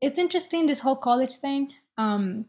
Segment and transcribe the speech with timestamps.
[0.00, 1.72] it's interesting this whole college thing.
[1.98, 2.46] Um,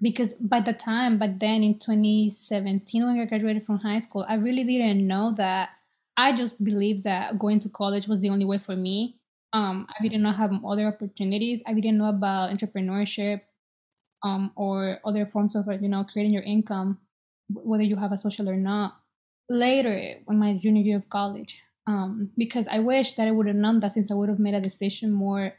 [0.00, 4.34] because by the time back then in 2017 when I graduated from high school, I
[4.34, 5.70] really didn't know that.
[6.16, 9.20] I just believed that going to college was the only way for me.
[9.52, 11.62] Um, I didn't know have other opportunities.
[11.66, 13.42] I didn't know about entrepreneurship,
[14.24, 16.98] um, or other forms of you know creating your income,
[17.48, 18.96] whether you have a social or not.
[19.48, 23.56] Later, when my junior year of college, um, because I wish that I would have
[23.56, 25.54] known that since I would have made a decision more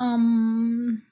[0.00, 1.02] um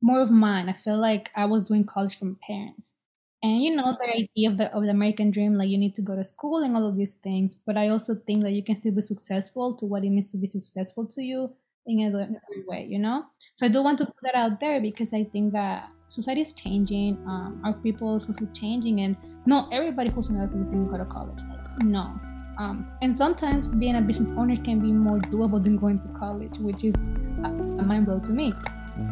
[0.00, 0.68] more of mine.
[0.68, 2.94] I feel like I was doing college from parents.
[3.42, 6.02] And you know the idea of the of the American dream, like you need to
[6.02, 7.54] go to school and all of these things.
[7.66, 10.36] But I also think that you can still be successful to what it means to
[10.36, 11.50] be successful to you
[11.86, 13.24] in a way, you know.
[13.54, 16.52] So I do want to put that out there because I think that society is
[16.52, 17.16] changing.
[17.26, 19.16] Um, our people is also changing, and
[19.46, 21.40] not everybody who's in America can go to college.
[21.48, 22.20] Like, no.
[22.58, 26.58] Um, and sometimes being a business owner can be more doable than going to college,
[26.58, 27.10] which is
[27.44, 27.48] a,
[27.82, 28.52] mind blow to me.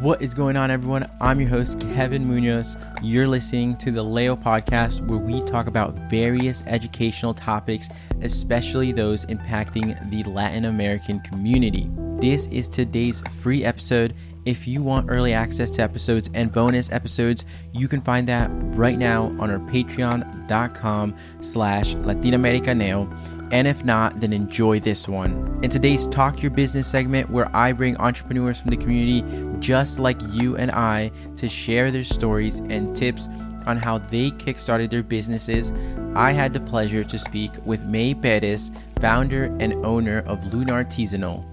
[0.00, 1.04] What is going on, everyone?
[1.20, 2.76] I'm your host, Kevin Munoz.
[3.02, 7.88] You're listening to the Leo podcast, where we talk about various educational topics,
[8.20, 11.88] especially those impacting the Latin American community.
[12.18, 14.14] This is today's free episode.
[14.44, 18.98] If you want early access to episodes and bonus episodes, you can find that right
[18.98, 25.60] now on our patreon.com slash latinoamericaneo and if not, then enjoy this one.
[25.62, 29.24] In today's Talk Your Business segment, where I bring entrepreneurs from the community
[29.60, 33.28] just like you and I to share their stories and tips
[33.66, 35.72] on how they kickstarted their businesses,
[36.14, 41.44] I had the pleasure to speak with May Perez, founder and owner of Luna Artesanal,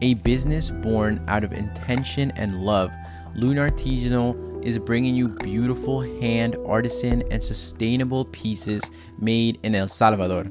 [0.00, 2.90] a business born out of intention and love.
[3.34, 10.46] Luna Artesanal is bringing you beautiful hand artisan and sustainable pieces made in El Salvador.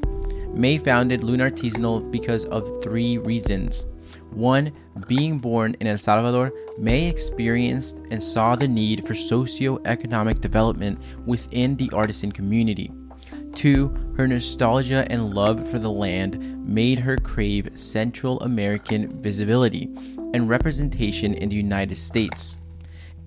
[0.54, 3.88] May founded Luna Artesanal because of three reasons.
[4.32, 4.72] One,
[5.08, 11.76] being born in El Salvador, May experienced and saw the need for socio-economic development within
[11.76, 12.92] the artisan community.
[13.56, 19.90] Two, her nostalgia and love for the land made her crave Central American visibility
[20.34, 22.58] and representation in the United States.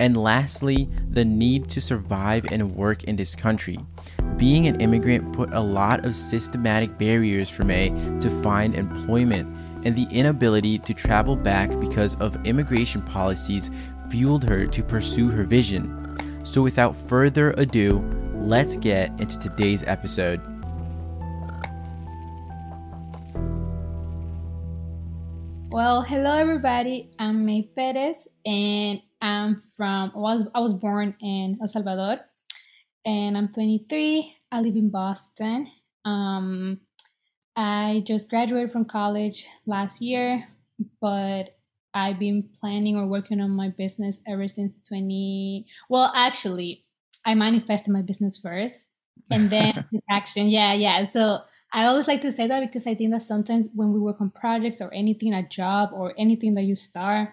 [0.00, 3.78] And lastly, the need to survive and work in this country.
[4.36, 9.94] Being an immigrant put a lot of systematic barriers for May to find employment, and
[9.94, 13.70] the inability to travel back because of immigration policies
[14.10, 16.16] fueled her to pursue her vision.
[16.44, 20.40] So, without further ado, let's get into today's episode.
[25.70, 27.10] Well, hello everybody.
[27.18, 32.20] I'm May Perez, and I'm from was I was born in El Salvador,
[33.04, 34.34] and I'm 23.
[34.50, 35.70] I live in Boston.
[36.04, 36.80] Um,
[37.56, 40.48] I just graduated from college last year,
[41.00, 41.56] but
[41.92, 45.66] I've been planning or working on my business ever since 20.
[45.88, 46.84] Well, actually,
[47.24, 48.86] I manifested my business first
[49.30, 50.48] and then action.
[50.48, 51.08] Yeah, yeah.
[51.08, 51.38] So
[51.72, 54.30] I always like to say that because I think that sometimes when we work on
[54.30, 57.30] projects or anything, a job or anything that you start,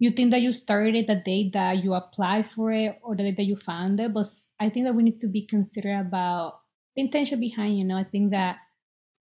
[0.00, 3.34] you think that you started the day that you apply for it or the day
[3.36, 4.14] that you found it.
[4.14, 4.26] But
[4.58, 6.60] I think that we need to be considerate about
[6.96, 8.56] the intention behind, you know, I think that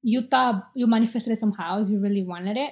[0.01, 2.71] you thought you manifested it somehow if you really wanted it.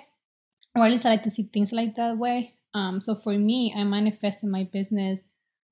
[0.73, 2.53] Or at least I like to see things like that way.
[2.73, 5.23] Um, so for me, I manifested my business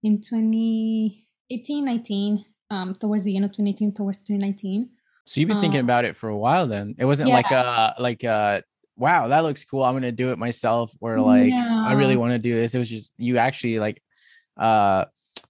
[0.04, 4.90] in 2018, 19, um, towards the end of 2018, towards 2019.
[5.26, 6.96] So you've been um, thinking about it for a while then.
[6.98, 7.36] It wasn't yeah.
[7.36, 8.64] like a like a
[8.98, 9.84] wow, that looks cool.
[9.84, 12.76] I'm gonna do it myself, or like I really want to do this.
[12.76, 14.02] It was just you actually like
[14.58, 15.06] uh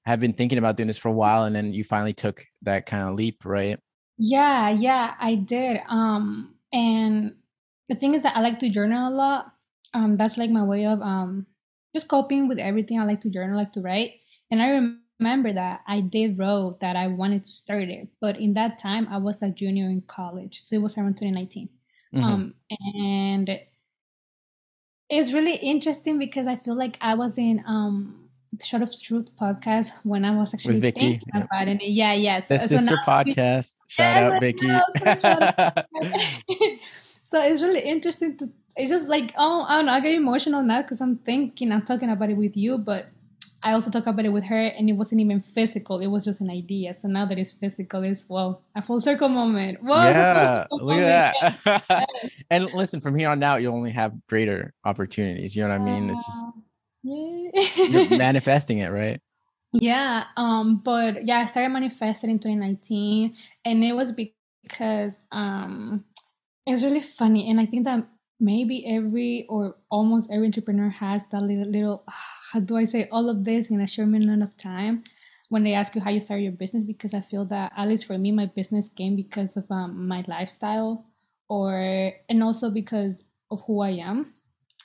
[0.05, 2.85] have been thinking about doing this for a while and then you finally took that
[2.85, 3.79] kind of leap, right?
[4.17, 5.81] Yeah, yeah, I did.
[5.87, 7.35] Um and
[7.89, 9.53] the thing is that I like to journal a lot.
[9.93, 11.47] Um that's like my way of um
[11.93, 12.99] just coping with everything.
[12.99, 14.19] I like to journal, I like to write.
[14.51, 14.69] And I
[15.19, 19.07] remember that I did wrote that I wanted to start it, but in that time
[19.09, 20.61] I was a junior in college.
[20.63, 21.69] So it was around 2019.
[22.15, 22.23] Mm-hmm.
[22.23, 23.59] Um, and
[25.09, 28.25] it's really interesting because I feel like I was in um
[28.63, 31.43] Shot of Truth podcast when I was actually thinking yeah.
[31.43, 31.83] about it.
[31.83, 32.39] Yeah, yeah.
[32.39, 33.73] So, the so sister podcast.
[33.87, 34.67] Shout yeah, out Vicky.
[37.23, 38.49] so it's really interesting to.
[38.77, 39.93] It's just like oh I don't know.
[39.93, 43.07] I get emotional now because I'm thinking I'm talking about it with you, but
[43.65, 45.99] I also talk about it with her, and it wasn't even physical.
[45.99, 46.93] It was just an idea.
[46.93, 49.81] So now that it's physical, it's well a full circle moment.
[49.81, 51.07] Whoa, yeah, look moment.
[51.09, 52.09] at that.
[52.51, 55.55] and listen, from here on out, you'll only have greater opportunities.
[55.55, 56.11] You know what I mean?
[56.11, 56.45] It's just
[57.01, 57.85] yeah.
[58.07, 59.19] you're manifesting it, right?
[59.73, 60.25] Yeah.
[60.37, 60.81] Um.
[60.85, 63.35] But yeah, I started manifesting in 2019,
[63.65, 66.05] and it was because um,
[66.67, 68.05] it's really funny, and I think that
[68.39, 72.03] maybe every or almost every entrepreneur has that little, little
[72.51, 75.03] how do I say all of this in a short amount of time
[75.49, 78.05] when they ask you how you started your business because I feel that at least
[78.05, 81.05] for me my business came because of um, my lifestyle
[81.47, 83.13] or and also because
[83.51, 84.27] of who I am.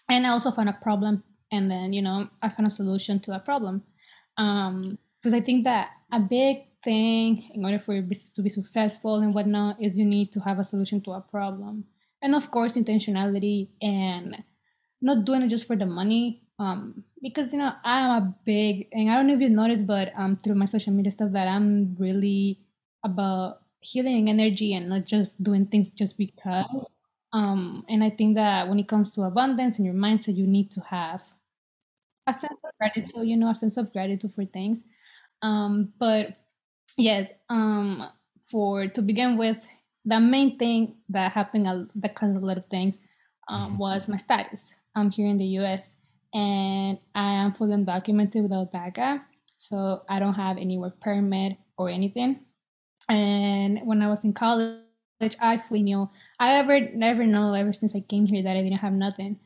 [0.09, 3.31] And I also found a problem and then you know I found a solution to
[3.33, 3.83] that problem.
[4.37, 8.49] Um, because I think that a big thing in order for your business to be
[8.49, 11.85] successful and whatnot is you need to have a solution to a problem
[12.23, 14.43] and of course intentionality and
[15.01, 19.11] not doing it just for the money um, because you know i'm a big and
[19.11, 21.95] i don't know if you noticed but um, through my social media stuff that i'm
[21.99, 22.59] really
[23.05, 26.91] about healing energy and not just doing things just because.
[27.33, 30.71] Um, and i think that when it comes to abundance and your mindset you need
[30.73, 31.23] to have
[32.27, 34.85] a sense of gratitude you know a sense of gratitude for things.
[35.43, 36.37] Um, but
[36.99, 38.09] yes um,
[38.51, 39.67] for to begin with
[40.05, 42.99] the main thing that happened that caused a lot of things
[43.49, 44.73] um, was my status.
[44.95, 45.97] I'm here in the U.S.
[46.35, 49.23] and I am fully undocumented without DACA,
[49.57, 52.41] so I don't have any work permit or anything.
[53.09, 54.81] And when I was in college,
[55.41, 56.09] I fully knew
[56.39, 59.39] I ever never know ever since I came here that I didn't have nothing.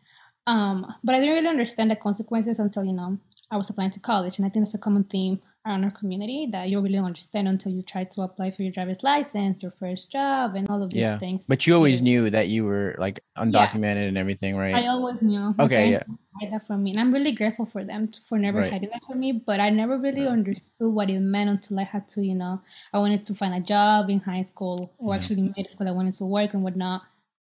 [0.46, 3.18] Um, but I didn't really understand the consequences until you know
[3.50, 6.49] I was applying to college, and I think that's a common theme around our community
[6.52, 9.72] that you really don't understand until you try to apply for your driver's license, your
[9.72, 11.19] first job, and all of these yeah.
[11.19, 11.46] things.
[11.46, 14.08] But you always knew that you were like undocumented yeah.
[14.08, 14.75] and everything, right?
[14.75, 15.55] I always knew.
[15.58, 16.02] Okay, yeah.
[16.40, 18.72] Hide that from me, and I'm really grateful for them for never right.
[18.72, 19.32] hiding that from me.
[19.32, 22.61] But I never really understood what it meant until I had to, you know,
[22.93, 25.88] I wanted to find a job in high school or actually in middle school.
[25.88, 27.02] I wanted to work and whatnot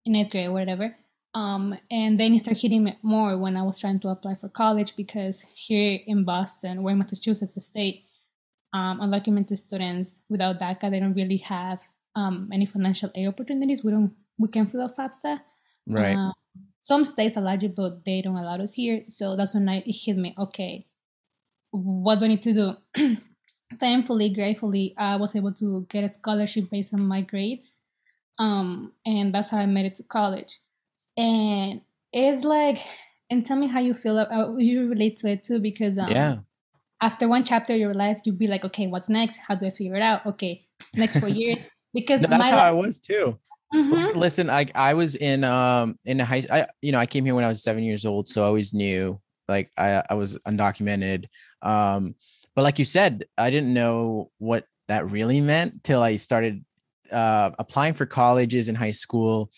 [0.04, 0.94] in eighth grade or whatever.
[1.34, 4.48] Um, and then it started hitting me more when I was trying to apply for
[4.48, 8.04] college because here in Boston, where Massachusetts, state,
[8.72, 11.80] um, undocumented students without DACA, they don't really have
[12.14, 13.82] um, any financial aid opportunities.
[13.82, 15.40] We don't, we can fill out FAFSA.
[15.88, 16.16] Right.
[16.16, 16.32] Uh,
[16.80, 19.04] some states allow you, but they don't allow us here.
[19.08, 20.34] So that's when I, it hit me.
[20.38, 20.86] Okay,
[21.70, 23.16] what do I need to do?
[23.80, 27.80] Thankfully, gratefully, I was able to get a scholarship based on my grades,
[28.38, 30.60] um, and that's how I made it to college.
[31.16, 31.80] And
[32.12, 32.78] it's like,
[33.30, 34.18] and tell me how you feel.
[34.18, 36.38] About, you relate to it too, because um, yeah,
[37.00, 39.36] after one chapter of your life, you'd be like, okay, what's next?
[39.36, 40.24] How do I figure it out?
[40.26, 40.64] Okay,
[40.94, 41.58] next four years.
[41.94, 43.38] Because no, that's how I was too.
[43.72, 44.18] Mm-hmm.
[44.18, 47.44] Listen, I I was in um in high I you know I came here when
[47.44, 51.26] I was seven years old, so I always knew like I I was undocumented.
[51.62, 52.16] Um,
[52.56, 56.64] but like you said, I didn't know what that really meant till I started
[57.12, 59.52] uh applying for colleges in high school,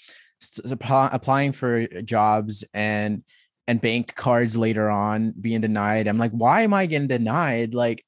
[0.88, 3.22] applying for jobs and
[3.68, 6.06] and bank cards later on being denied.
[6.06, 7.74] I'm like, why am I getting denied?
[7.74, 8.04] Like,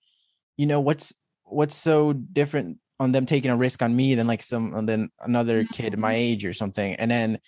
[0.57, 1.13] you know, what's
[1.45, 5.65] what's so different on them taking a risk on me than like some than another
[5.73, 6.17] kid my mm-hmm.
[6.17, 6.95] age or something?
[6.95, 7.39] And then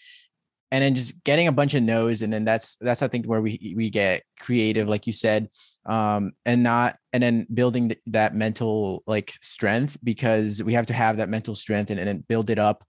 [0.73, 3.41] and then just getting a bunch of no's and then that's that's i think where
[3.41, 5.49] we we get creative like you said
[5.87, 10.93] um and not and then building th- that mental like strength because we have to
[10.93, 12.85] have that mental strength and, and then build it up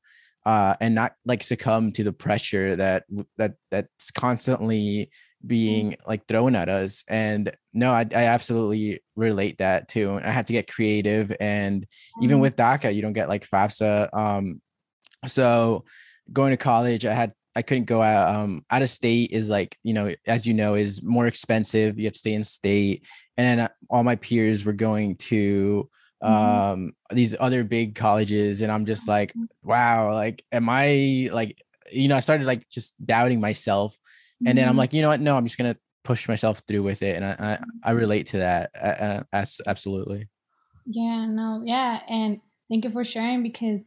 [0.46, 3.04] uh, and not like succumb to the pressure that
[3.38, 5.12] that that's constantly
[5.46, 6.10] being mm-hmm.
[6.10, 7.04] like thrown at us.
[7.08, 10.16] And no, I, I absolutely relate that too.
[10.16, 11.86] And I had to get creative, and
[12.22, 14.14] even with DACA, you don't get like FAFSA.
[14.18, 14.62] Um,
[15.28, 15.86] so
[16.32, 18.34] going to college, I had I couldn't go out.
[18.36, 22.00] Um, out of state is like you know, as you know, is more expensive.
[22.00, 23.06] You have to stay in state,
[23.38, 25.89] and then uh, all my peers were going to
[26.24, 26.82] Mm-hmm.
[26.84, 29.46] um these other big colleges and i'm just like mm-hmm.
[29.63, 31.60] wow like am i like
[31.92, 33.98] you know i started like just doubting myself
[34.46, 34.80] and then i'm mm-hmm.
[34.80, 37.60] like you know what no i'm just gonna push myself through with it and i
[37.84, 40.30] i, I relate to that uh, as absolutely
[40.86, 43.82] yeah no yeah and thank you for sharing because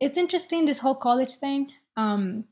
[0.00, 2.44] it's interesting this whole college thing um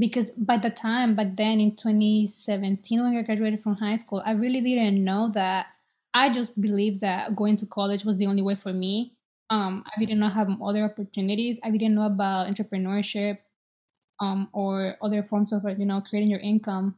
[0.00, 4.32] because by the time but then in 2017 when i graduated from high school i
[4.32, 5.66] really didn't know that
[6.14, 9.16] I just believed that going to college was the only way for me.
[9.48, 11.60] Um, I didn't know have other opportunities.
[11.62, 13.38] I didn't know about entrepreneurship
[14.20, 16.96] um, or other forms of you know creating your income,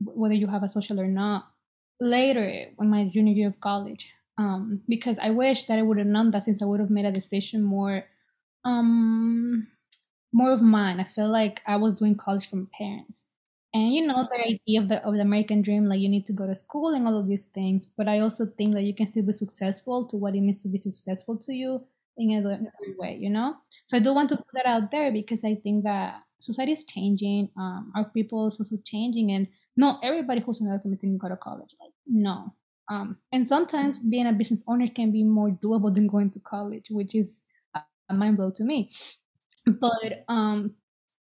[0.00, 1.46] whether you have a social or not.
[2.00, 6.06] Later, in my junior year of college, um, because I wish that I would have
[6.06, 8.04] known that since I would have made a decision more,
[8.64, 9.68] um,
[10.32, 10.98] more of mine.
[11.00, 13.24] I feel like I was doing college from parents
[13.74, 16.32] and you know the idea of the of the American dream, like you need to
[16.32, 17.86] go to school and all of these things.
[17.96, 20.68] But I also think that you can still be successful to what it means to
[20.68, 21.84] be successful to you
[22.16, 23.56] in a way, you know.
[23.86, 26.84] So I do want to put that out there because I think that society is
[26.84, 31.36] changing, um, our people is also changing, and not everybody who's undocumented can go to
[31.36, 31.74] college.
[31.80, 32.54] Like no,
[32.88, 36.86] um, and sometimes being a business owner can be more doable than going to college,
[36.90, 37.42] which is
[38.08, 38.90] a mind blow to me.
[39.66, 40.74] But um,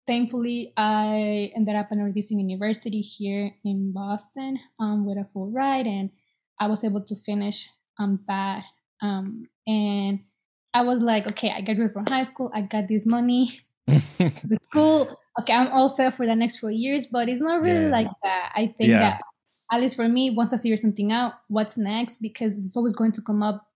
[0.07, 5.87] thankfully, I ended up at Northeastern University here in Boston um, with a full ride,
[5.87, 6.09] and
[6.59, 8.63] I was able to finish um, that.
[9.01, 10.19] Um, and
[10.73, 12.51] I was like, okay, I graduated from high school.
[12.53, 13.61] I got this money.
[13.87, 17.85] the school, okay, I'm all set for the next four years, but it's not really
[17.85, 17.91] yeah.
[17.91, 18.51] like that.
[18.55, 18.99] I think yeah.
[18.99, 19.21] that,
[19.71, 22.17] at least for me, once I figure something out, what's next?
[22.21, 23.67] Because it's always going to come up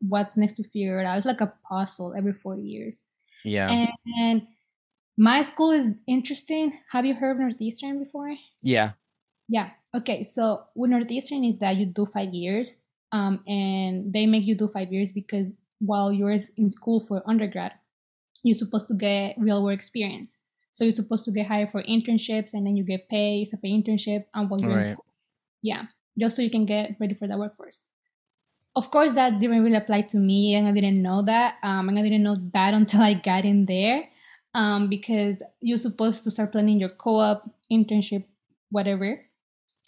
[0.00, 1.16] what's next to figure it out.
[1.16, 3.02] It's like a puzzle every four years.
[3.44, 3.70] Yeah.
[3.70, 4.42] And, and
[5.16, 6.78] my school is interesting.
[6.90, 8.34] Have you heard of Northeastern before?
[8.62, 8.92] Yeah.
[9.48, 9.70] Yeah.
[9.94, 10.22] Okay.
[10.22, 12.76] So with Northeastern is that you do five years,
[13.12, 17.72] um, and they make you do five years because while you're in school for undergrad,
[18.42, 20.38] you're supposed to get real work experience.
[20.72, 24.24] So you're supposed to get hired for internships, and then you get paid for internship
[24.34, 24.86] and while you're right.
[24.86, 25.06] in school.
[25.62, 25.84] Yeah,
[26.18, 27.80] just so you can get ready for the workforce.
[28.74, 31.54] Of course, that didn't really apply to me, and I didn't know that.
[31.62, 34.04] Um, and I didn't know that until I got in there,
[34.56, 38.24] um, because you're supposed to start planning your co-op, internship,
[38.70, 39.20] whatever.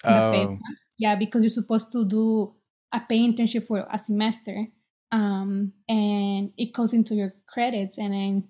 [0.05, 0.59] Oh.
[0.99, 2.55] Yeah, because you're supposed to do
[2.93, 4.69] a pay internship for a semester
[5.11, 8.49] um, and it goes into your credits, and then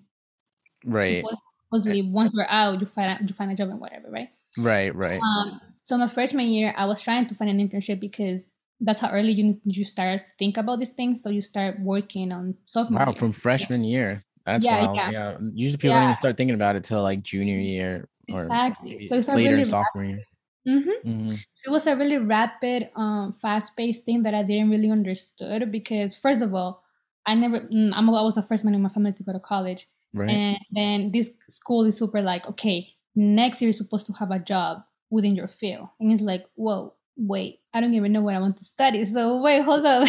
[0.85, 1.23] right.
[1.71, 4.29] Supposedly, once you're out, you find you find a job and whatever, right?
[4.57, 5.21] Right, right.
[5.21, 8.41] Um, so my freshman year, I was trying to find an internship because
[8.81, 11.21] that's how early you you start think about these things.
[11.21, 12.99] So you start working on sophomore.
[12.99, 13.15] Wow, year.
[13.15, 13.91] from freshman yeah.
[13.91, 14.25] year.
[14.45, 14.95] That's yeah, wild.
[14.95, 15.11] Yeah.
[15.11, 15.37] yeah.
[15.53, 15.99] Usually people yeah.
[16.01, 19.07] don't even start thinking about it till like junior year or exactly.
[19.07, 20.23] so it's later really sophomore year.
[20.67, 21.09] Mm-hmm.
[21.09, 21.35] Mm-hmm.
[21.65, 26.41] It was a really rapid, um, fast-paced thing that I didn't really understood because, first
[26.41, 26.83] of all,
[27.25, 29.39] I never, mm, I'm, I was the first one in my family to go to
[29.39, 30.29] college, right.
[30.29, 34.39] and then this school is super like, okay, next year you're supposed to have a
[34.39, 38.39] job within your field, and it's like, whoa, wait, I don't even know what I
[38.39, 40.07] want to study, so wait, hold up,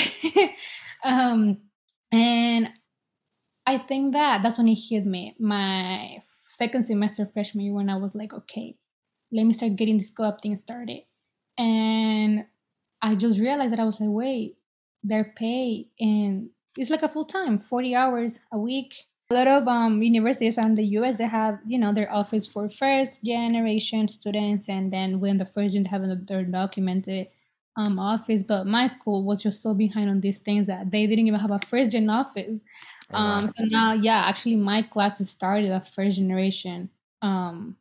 [1.04, 1.58] um,
[2.12, 2.70] and
[3.70, 5.36] I think that that's when it hit me.
[5.38, 8.74] My second semester freshman year when I was like, okay,
[9.30, 11.02] let me start getting this co-op thing started.
[11.56, 12.46] And
[13.00, 14.56] I just realized that I was like, wait,
[15.04, 18.92] their pay and it's like a full time, 40 hours a week.
[19.30, 22.68] A lot of um, universities in the US, they have, you know, their office for
[22.68, 24.68] first generation students.
[24.68, 27.28] And then when the first gen, have their documented
[27.76, 28.42] um, office.
[28.42, 31.50] But my school was just so behind on these things that they didn't even have
[31.50, 32.58] a first gen office.
[33.12, 36.90] Oh, um, so now, yeah, actually my classes started a first generation
[37.22, 37.76] um,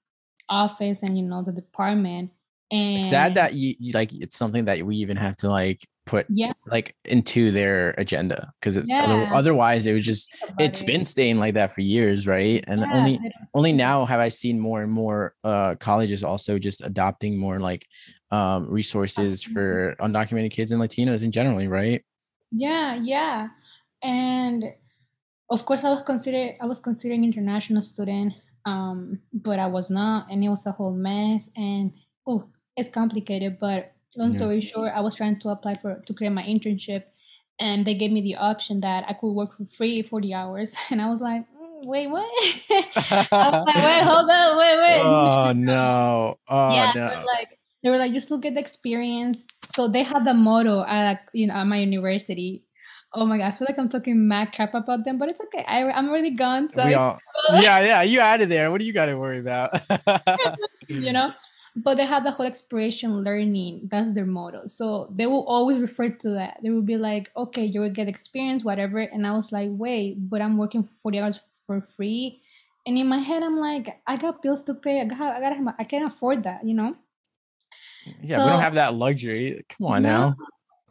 [0.49, 2.31] office and you know the department
[2.71, 5.87] and it's sad that you, you, like it's something that we even have to like
[6.05, 6.53] put yeah.
[6.67, 9.03] like into their agenda because it's yeah.
[9.03, 10.85] other, otherwise it was just it's it.
[10.85, 12.63] been staying like that for years right?
[12.67, 13.19] And yeah, only
[13.53, 17.85] only now have i seen more and more uh colleges also just adopting more like
[18.31, 22.03] um resources for undocumented kids and latinos in generally right?
[22.51, 23.49] Yeah yeah.
[24.01, 24.63] And
[25.49, 28.33] of course i was consider i was considering international student
[28.65, 31.49] um, but I was not, and it was a whole mess.
[31.55, 31.93] And
[32.27, 33.57] oh, it's complicated.
[33.59, 34.69] But long story yeah.
[34.69, 37.03] short, I was trying to apply for to create my internship,
[37.59, 41.01] and they gave me the option that I could work for free forty hours, and
[41.01, 41.41] I was like.
[41.41, 42.25] Mm, wait, what?
[42.69, 45.01] I was like, wait, hold on, wait, wait.
[45.03, 46.37] Oh no!
[46.47, 47.23] Oh yeah, no!
[47.25, 49.45] Like they were like, just look at the experience.
[49.73, 52.63] So they had the motto at you know at my university
[53.13, 55.63] Oh my god, I feel like I'm talking mad crap about them, but it's okay.
[55.67, 56.69] I, I'm already gone.
[56.69, 57.19] So all,
[57.61, 58.69] yeah, yeah, you out of there.
[58.69, 59.81] What do you got to worry about?
[60.87, 61.31] you know,
[61.75, 63.87] but they have the whole experiential learning.
[63.89, 64.67] That's their motto.
[64.67, 66.59] So they will always refer to that.
[66.61, 68.99] They will be like, okay, you will get experience, whatever.
[68.99, 72.41] And I was like, wait, but I'm working for 40 hours for free.
[72.85, 75.01] And in my head, I'm like, I got bills to pay.
[75.01, 76.95] I got, I got, I can't afford that, you know.
[78.21, 79.63] Yeah, so, we don't have that luxury.
[79.69, 80.35] Come on now.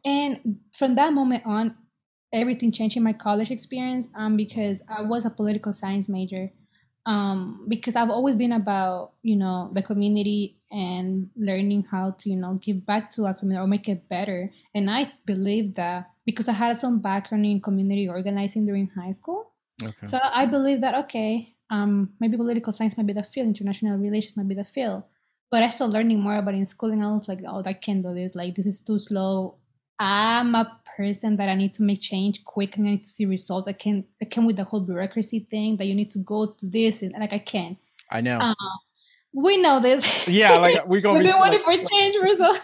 [0.04, 1.76] And from that moment on,
[2.32, 6.50] everything changed in my college experience um, because I was a political science major.
[7.06, 12.36] Um, because I've always been about, you know, the community and learning how to, you
[12.36, 14.52] know, give back to our community or make it better.
[14.74, 19.52] And I believe that because I had some background in community organizing during high school.
[19.82, 20.04] Okay.
[20.04, 24.36] So I believe that, okay, um, maybe political science might be the field, international relations
[24.36, 25.04] might be the field.
[25.50, 27.72] But I started learning more about it in school and I was like, oh, I
[27.72, 28.34] can't do this.
[28.34, 29.56] Like, this is too slow.
[29.98, 33.24] I'm a person that I need to make change quick and I need to see
[33.24, 33.68] results.
[33.68, 36.66] I can't I can't with the whole bureaucracy thing that you need to go to
[36.66, 37.78] this and like I can't.
[38.10, 38.38] I know.
[38.38, 38.54] Uh,
[39.32, 40.26] we know this.
[40.28, 41.14] Yeah, like we go.
[41.14, 42.60] We've been waiting for change results.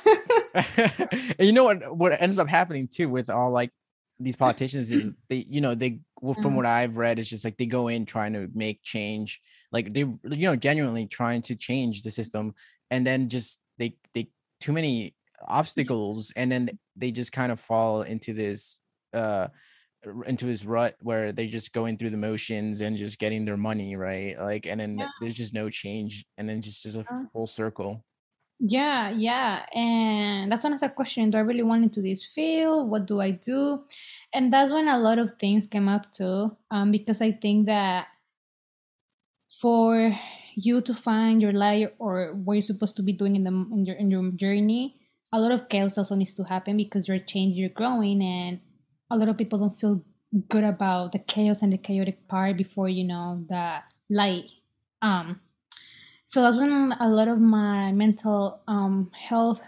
[1.38, 1.96] and you know what?
[1.96, 3.70] What ends up happening too with all like
[4.18, 6.56] these politicians is they, you know, they well, from uh-huh.
[6.56, 10.00] what I've read, it's just like they go in trying to make change, like they,
[10.00, 12.54] you know, genuinely trying to change the system,
[12.90, 15.14] and then just they they too many
[15.48, 18.78] obstacles and then they just kind of fall into this
[19.12, 19.48] uh
[20.26, 23.96] into his rut where they're just going through the motions and just getting their money
[23.96, 25.08] right like and then Yeah.
[25.18, 27.24] there's just no change and then just just a Yeah.
[27.32, 28.04] full circle
[28.60, 29.66] Yeah, yeah.
[29.74, 32.88] And that's when I started questioning, do I really want into this field?
[32.88, 33.84] What do I do?
[34.32, 36.56] And that's when a lot of things came up too.
[36.70, 38.06] Um, because I think that
[39.60, 40.12] for
[40.56, 43.84] you to find your life or what you're supposed to be doing in the in
[43.86, 45.00] your in your journey,
[45.34, 48.60] a lot of chaos also needs to happen because you're changing, you're growing, and
[49.10, 50.02] a lot of people don't feel
[50.48, 53.78] good about the chaos and the chaotic part before you know the
[54.10, 54.52] light.
[55.02, 55.40] Um,
[56.24, 59.60] so that's when a lot of my mental um, health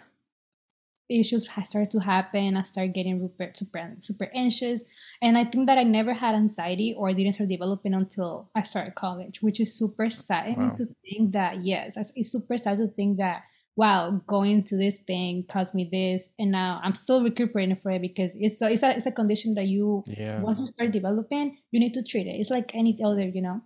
[1.08, 2.56] issues started to happen.
[2.56, 3.20] I started getting
[3.54, 4.84] super, super, anxious.
[5.22, 8.94] And I think that I never had anxiety or didn't start developing until I started
[8.94, 10.74] college, which is super sad Wow.
[10.76, 13.42] to think that, yes, it's super sad to think that,
[13.76, 16.32] wow, going to this thing caused me this.
[16.38, 19.54] And now I'm still recuperating for it because it's a, it's a, it's a condition
[19.54, 22.40] that you yeah once you start developing, you need to treat it.
[22.40, 23.60] It's like any other, you know,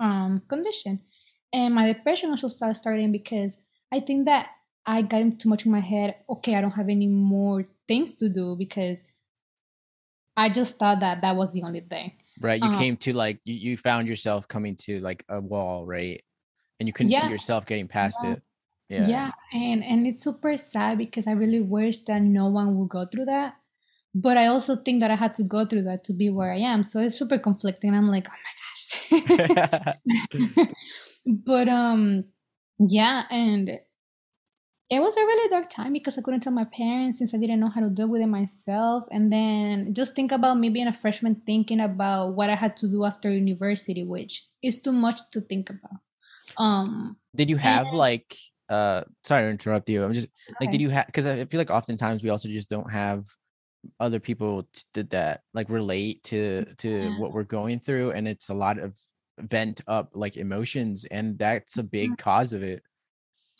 [0.00, 1.00] um, condition.
[1.52, 3.58] And my depression also started starting because
[3.92, 4.50] I think that
[4.86, 6.16] I got in too much in my head.
[6.28, 9.04] Okay, I don't have any more things to do because
[10.36, 12.12] I just thought that that was the only thing.
[12.40, 15.84] right you uh, came to like you, you found yourself coming to like a wall
[15.86, 16.24] right
[16.80, 18.32] and you couldn't see yourself getting past Yeah.
[18.32, 18.42] it
[18.92, 19.08] Yeah.
[19.08, 23.06] yeah and and it's super sad because I really wish that no one would go
[23.06, 23.54] through that.
[24.14, 26.58] But I also think that I had to go through that to be where I
[26.58, 26.84] am.
[26.84, 27.94] So it's super conflicting.
[27.94, 29.96] I'm like, oh my gosh.
[31.26, 32.24] but um
[32.78, 33.70] yeah and
[34.90, 37.60] it was a really dark time because i couldn't tell my parents since i didn't
[37.60, 40.92] know how to deal with it myself and then just think about me being a
[40.92, 45.40] freshman thinking about what i had to do after university which is too much to
[45.42, 46.00] think about
[46.58, 48.36] um did you have And- like
[48.72, 50.28] uh sorry to interrupt you i'm just
[50.60, 53.26] like did you have because i feel like oftentimes we also just don't have
[54.00, 57.16] other people did that like relate to to Yeah.
[57.16, 58.94] what we're going through and it's a lot of
[59.40, 62.82] vent up like emotions and that's a big cause of it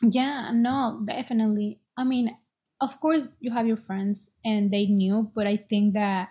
[0.03, 1.81] Yeah, no, definitely.
[1.97, 2.37] I mean,
[2.81, 6.31] of course, you have your friends and they knew, but I think that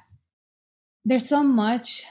[1.06, 2.04] there's so much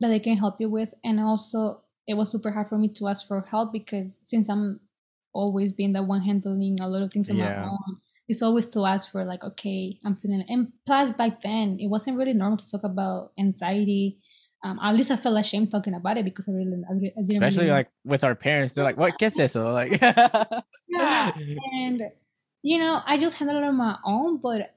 [0.00, 0.94] that they can help you with.
[1.04, 4.80] And also, it was super hard for me to ask for help because since I'm
[5.32, 7.60] always being the one handling a lot of things on Yeah.
[7.60, 7.96] my own,
[8.28, 10.44] it's always to ask for, like, okay, I'm feeling.
[10.48, 14.18] And plus, back then, it wasn't really normal to talk about anxiety.
[14.64, 17.42] Um, at least I felt ashamed talking about it because I really, I, I didn't
[17.42, 20.00] especially really like with our parents they're like what kiss this so like
[20.88, 21.32] Yeah.
[21.74, 22.02] and
[22.62, 24.74] you know i just handle it on my own but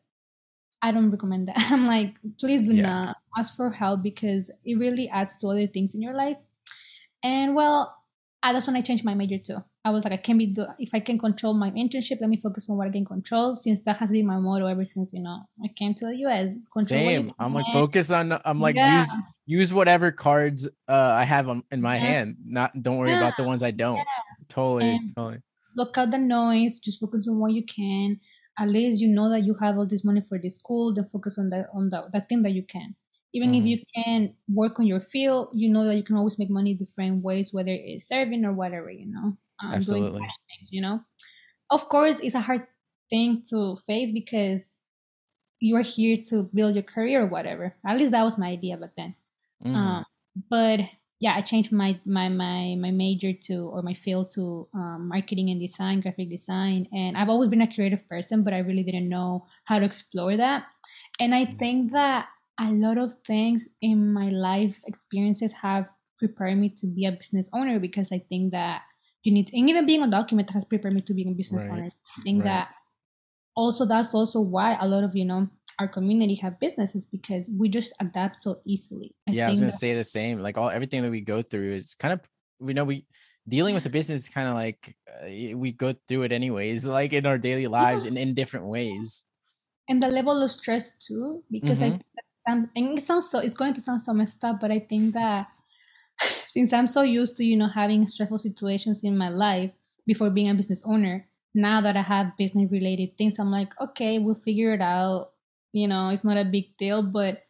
[0.82, 2.82] i don't recommend that i'm like please do Yeah.
[2.82, 6.38] not ask for help because it really adds to other things in your life
[7.24, 7.96] and well
[8.42, 10.66] uh, that's when i changed my major too i was like i can be do
[10.80, 13.80] if i can control my internship let me focus on what i can control since
[13.86, 15.40] that has been my motto ever since you know.
[15.64, 17.32] I came to the us control same.
[17.40, 18.98] I'm like focus on i'm like Yeah.
[18.98, 22.02] use use whatever cards uh i have on, in my Yeah.
[22.12, 24.02] hand not don't worry about the ones i don't.
[24.50, 25.40] Totally And- totally.
[25.78, 28.20] Look out the noise just focus on what you can.
[28.58, 31.38] At least you know that you have all this money for the school then focus
[31.38, 32.96] on that on the, that thing that you can.
[33.34, 33.58] Even Mhm.
[33.60, 36.74] if you can work on your field you know that you can always make money
[36.74, 41.04] different ways whether it's serving or whatever you know um, doing absolutely things you know
[41.72, 42.68] of course it's a hard
[43.10, 44.82] thing to face because
[45.60, 48.78] you are here to build your career or whatever at least that was my idea
[48.78, 49.16] back then
[49.60, 49.76] Mhm.
[49.76, 50.06] um,
[50.50, 50.82] but
[51.20, 55.50] yeah, I changed my my my my major to or my field to um, marketing
[55.50, 59.10] and design, graphic design, and I've always been a creative person, but I really didn't
[59.10, 60.66] know how to explore that.
[61.20, 61.60] And I Mm.
[61.60, 62.28] think that
[62.60, 65.88] a lot of things in my life experiences have
[66.20, 68.84] prepared me to be a business owner because I think that
[69.26, 71.72] you need, and even being a document has prepared me to be a business Right.
[71.74, 71.90] owner.
[72.18, 72.46] I think Right.
[72.46, 72.70] that
[73.56, 75.48] also that's also why a lot of you know
[75.80, 79.14] our community have businesses because we just adapt so easily.
[79.28, 81.42] I yeah i was gonna that- say the same like all everything that we go
[81.42, 82.22] through is kind of
[82.60, 83.06] we know we
[83.48, 87.12] dealing with a business is kind of like uh, we go through it anyways like
[87.14, 89.24] in our daily lives and in different ways
[89.90, 92.00] and the level of stress too because i Mhm.
[92.00, 94.72] think that sound, and it sounds so it's going to sound so messed up but
[94.72, 95.48] i think that
[96.56, 99.72] since i'm so used to you know having stressful situations in my life
[100.06, 104.20] before being a business owner now that i have business related things i'm like okay
[104.20, 105.32] we'll figure it out
[105.74, 107.44] you know it's not a big deal but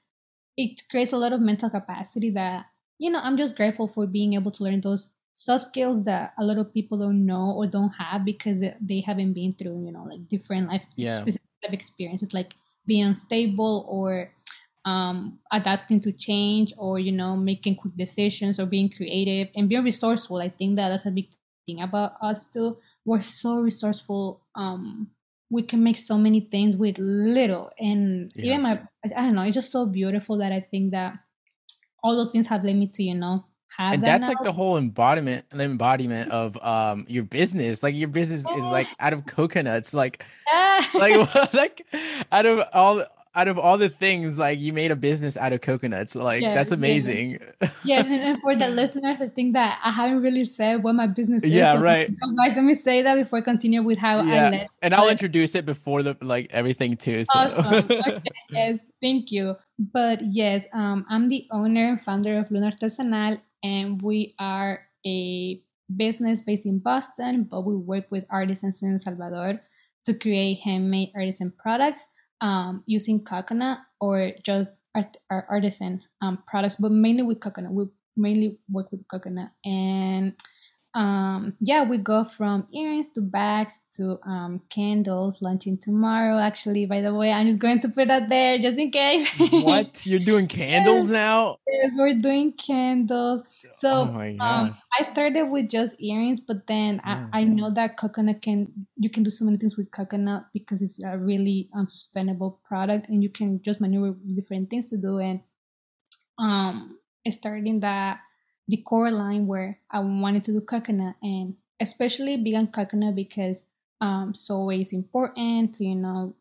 [0.57, 2.65] it creates a lot of mental capacity that
[2.97, 6.43] you know i'm just grateful for being able to learn those soft skills that a
[6.45, 10.03] lot of people don't know or don't have because they- haven't been through you know
[10.03, 11.11] like different life Yeah.
[11.21, 12.53] specific life experiences like
[12.85, 14.31] being unstable or
[14.85, 19.83] um, adapting to change or you know making quick decisions or being creative and being
[19.83, 20.37] resourceful.
[20.37, 21.29] I think that that's a big
[21.65, 22.77] thing about us too.
[23.05, 25.09] We're so resourceful um,
[25.51, 27.71] we can make so many things with little.
[27.79, 28.45] And Yeah.
[28.45, 31.13] even my i don't know it's just so beautiful that i think that
[32.03, 33.45] all those things have led me to you know
[33.77, 37.83] have and that that's like the whole embodiment embodiment of um your business.
[37.83, 39.93] Like your business is like out of coconuts.
[39.93, 40.23] Like
[40.93, 41.13] like
[41.53, 41.85] like
[42.31, 43.03] out of all
[43.35, 46.53] out of all the things like you made a business out of coconuts like Yeah,
[46.53, 47.39] that's amazing
[47.83, 51.07] yeah and, and for the listeners i think that i haven't really said what my
[51.07, 52.09] business is Yeah, so right.
[52.37, 55.11] let me say that before I continue with how Yeah, i led and i'll but-
[55.11, 57.85] introduce it before the like everything too so Awesome.
[58.07, 59.55] Okay, yes, thank you.
[59.77, 65.61] But yes, um, I'm the owner and founder of Luna Artesanal, and we are a
[65.95, 69.59] business based in Boston, but we work with artisans in El Salvador
[70.05, 72.07] to create handmade artisan products
[72.41, 77.71] um, using coconut or just art- ar- artisan um, products, but mainly with coconut.
[77.71, 77.85] We
[78.17, 80.33] mainly work with coconut and
[80.95, 86.39] um yeah we go from earrings to bags to um candles launching tomorrow.
[86.39, 89.29] Actually by the way i'm just going to put that there just in case.
[89.51, 90.05] What?
[90.05, 91.57] You're doing candles now?
[91.67, 93.43] Yes, we're doing candles.
[93.71, 97.27] So oh um, I started with just earrings, but then Yeah.
[97.33, 100.81] I, I know that coconut can you can do so many things with coconut because
[100.81, 105.19] it's a really um, sustainable product, and you can just maneuver different things to do.
[105.19, 105.41] And
[106.37, 106.99] um,
[107.31, 108.19] starting that
[108.67, 113.65] the core line where I wanted to do coconut, and especially vegan coconut because
[114.01, 116.33] um, soy is important to you know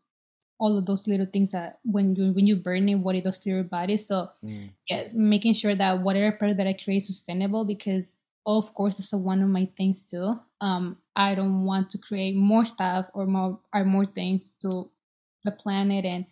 [0.59, 3.39] all of those little things that when you when you burn it, what it does
[3.39, 3.97] to your body.
[3.97, 4.71] So Mm.
[4.89, 8.15] yes making sure that whatever product that i create is sustainable because
[8.47, 12.65] of course that's one of my things too um i don't want to create more
[12.67, 14.91] stuff or more or more things to
[15.45, 16.27] the planet and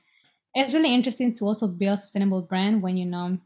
[0.54, 3.38] it's really interesting to also build a sustainable brand when you know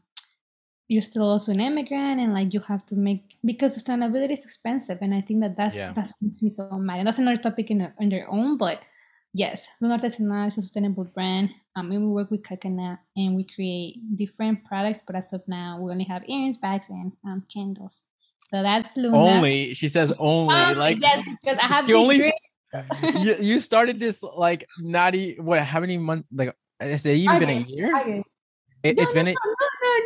[0.87, 4.97] you're still also an immigrant and like you have to make because sustainability is expensive
[5.01, 5.91] and i think that that's Yeah.
[5.93, 6.99] that makes me so mad.
[6.99, 8.79] And that's another topic in, in their own but
[9.33, 11.49] yes Luna Artesanal is a sustainable brand.
[11.75, 15.79] Um, and we work with coconut and we create different products but as of now
[15.81, 18.03] we only have earrings bags and um, candles.
[18.45, 19.17] So that's Luna.
[19.17, 22.21] Only she says only Only, like yes because i have she only
[23.13, 27.39] you, you started this like not e- what how many months like has it even
[27.39, 27.91] been a year?
[27.95, 28.27] August.
[28.83, 29.55] it, No, it's been a, no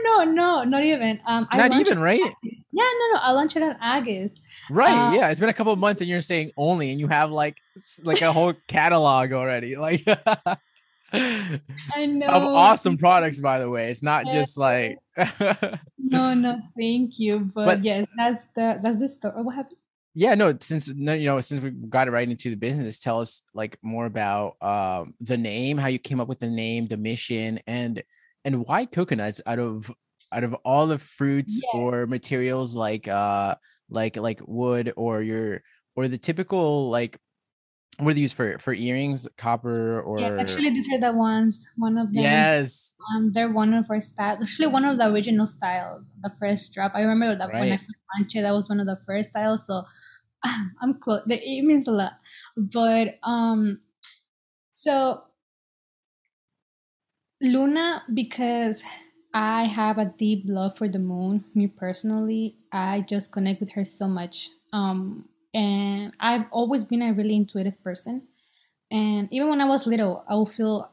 [0.03, 1.19] no no no not even.
[1.25, 2.19] Um I not even right?
[2.43, 4.39] yeah no no i launched it in august.
[4.69, 7.07] Right Uh, yeah it's been a couple of months and you're saying only and you
[7.07, 7.57] have like
[8.03, 10.03] like a whole catalog already like
[11.13, 12.27] i know.
[12.27, 14.97] of awesome products by the way it's not just like
[15.97, 19.43] no no thank you but, But- yes that's the that's the story.
[19.43, 19.77] What happened?
[20.13, 23.19] Yeah no since no you know since we got it right into the business tell
[23.19, 26.97] us like more about um the name how you came up with the name the
[26.97, 28.03] mission and
[28.45, 29.91] and why coconuts out of
[30.31, 31.79] out of all the fruits Yeah.
[31.79, 33.55] or materials like uh
[33.89, 35.61] like like wood or your
[35.95, 37.19] or the typical like
[37.99, 39.27] what are they used for for earrings?
[39.37, 42.95] Copper or yeah actually these are the ones one of them yes.
[43.13, 46.93] um they're one of our styles actually one of the original styles the first drop.
[46.95, 49.67] I remember that when i first launched it that was one of the first styles
[49.67, 49.83] so
[50.81, 52.13] i'm close it means a lot.
[52.55, 53.81] But um
[54.71, 55.21] so
[57.41, 58.83] luna because
[59.33, 63.83] i have a deep love for the moon me personally i just connect with her
[63.83, 68.21] so much um and i've always been a really intuitive person
[68.91, 70.91] and even when i was little i would feel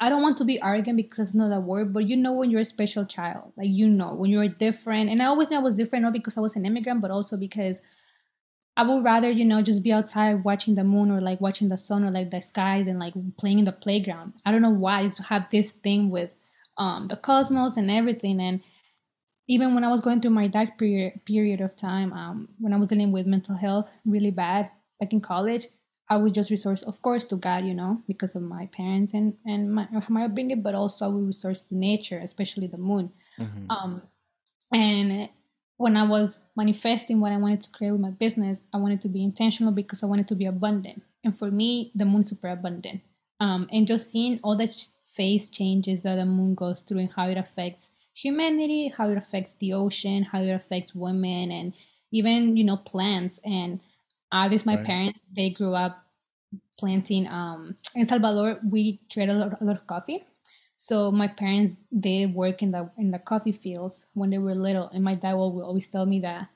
[0.00, 2.50] I don't want to be arrogant because it's not a word, but you know when
[2.50, 5.10] you're a special child, like you know when you're different.
[5.10, 7.36] And I always knew I was different, not because I was an immigrant, but also
[7.36, 7.80] because
[8.76, 11.78] I would rather, you know, just be outside watching the moon or like watching the
[11.78, 14.34] sun or like the sky than like playing in the playground.
[14.44, 16.34] I don't know why I have this thing with
[16.76, 18.38] um, the cosmos and everything.
[18.40, 18.60] And
[19.48, 22.76] even when I was going through my dark period period of time, um, when I
[22.76, 25.68] was dealing with mental health really bad back in college,
[26.10, 29.38] I would just resort, of course, to God, you know, because of my parents and
[29.46, 33.12] and my my upbringing, but also I would resort to nature, especially the moon.
[33.38, 33.66] Mhm.
[33.70, 34.02] Um,
[34.72, 35.28] and
[35.76, 39.08] when I was manifesting what I wanted to create with my business, I wanted to
[39.08, 41.02] be intentional because I wanted to be abundant.
[41.24, 43.00] And for me, the moon's super abundant.
[43.40, 44.68] Um, and just seeing all the
[45.12, 49.54] phase changes that the moon goes through and how it affects humanity, how it affects
[49.54, 51.72] the ocean, how it affects women, and
[52.12, 53.40] even you know plants.
[53.44, 53.80] And
[54.32, 54.86] at least my Right.
[54.86, 56.04] parents, they grew up
[56.78, 57.26] planting.
[57.26, 60.24] Um, in Salvador, we create a lot, a lot of coffee.
[60.76, 64.88] So my parents they work in the in the coffee fields when they were little,
[64.88, 66.48] and my dad will always tell me that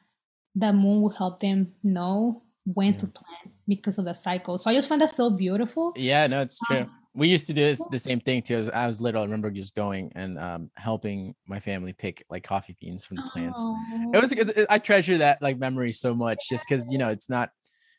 [0.55, 4.59] the moon will help them know when to plant because of the cycle.
[4.59, 5.93] So I just find that so beautiful.
[5.97, 6.81] Yeah, no, it's true.
[6.81, 8.57] Um, we used to do this the same thing too.
[8.57, 12.45] As I was little, I remember just going and um, helping my family pick like
[12.45, 13.67] coffee beans from the plants.
[13.67, 14.11] Aw.
[14.15, 17.29] It was it, I treasure that like memory so much, just because you know it's
[17.29, 17.51] not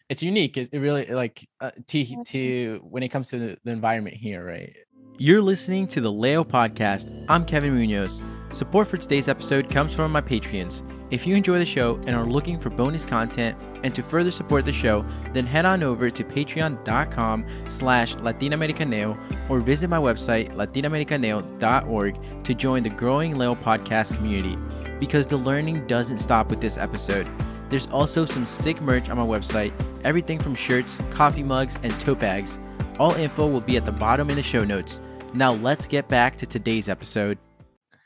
[0.09, 0.57] it's unique.
[0.57, 4.45] It, it really like uh, to to when it comes to the, the environment here,
[4.45, 4.73] right?
[5.17, 7.25] You're listening to the Leo podcast.
[7.29, 8.21] I'm Kevin Munoz.
[8.51, 10.81] Support for today's episode comes from my Patreons.
[11.11, 14.65] If you enjoy the show and are looking for bonus content and to further support
[14.65, 19.17] the show, then head on over to patreon.com slash latinoamericaneo
[19.49, 24.57] or visit my website latinoamericaneo.org to join the growing Leo podcast community.
[24.99, 27.29] Because the learning doesn't stop with this episode.
[27.69, 29.71] There's also some sick merch on my website,
[30.03, 32.59] everything from shirts, coffee mugs, and tote bags.
[32.99, 35.01] All info will be at the bottom in the show notes.
[35.33, 37.37] Now let's get back to today's episode.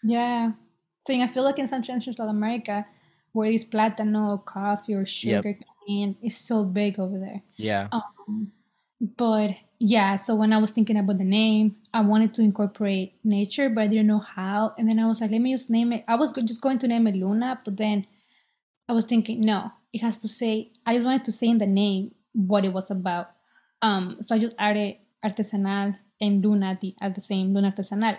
[0.04, 0.52] Yeah.
[1.02, 2.86] So I feel like in Central and Central America,
[3.34, 5.62] where this platano, coffee, or sugar yep.
[5.88, 7.42] cane is so big over there.
[7.58, 7.90] Yeah.
[7.92, 8.52] Um,
[9.02, 13.70] but yeah, so when I was thinking about the name, I wanted to incorporate nature,
[13.70, 14.74] but I didn't know how.
[14.78, 16.06] And then I was like, let me just name it.
[16.08, 18.08] I was just going to name it Luna, but then
[18.88, 20.72] I was thinking, no, it has to say.
[20.86, 23.28] I just wanted to say in the name what it was about.
[23.82, 28.18] Um, so I just added artisanal and Luna at the, at the same Luna artesanal,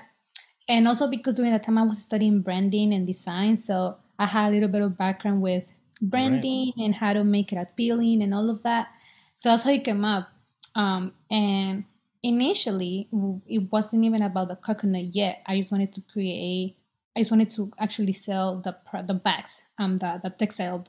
[0.68, 4.48] and also because during that time I was studying branding and design, so I had
[4.48, 5.64] a little bit of background with
[6.02, 6.84] branding right.
[6.84, 8.88] and how to make it appealing and all of that.
[9.36, 10.28] So that's how it came up.
[10.74, 11.84] Um, and
[12.22, 13.08] initially,
[13.46, 15.42] it wasn't even about the coconut yet.
[15.46, 16.76] I just wanted to create.
[17.16, 18.76] I just wanted to actually sell the
[19.06, 20.84] the bags, um, the the textile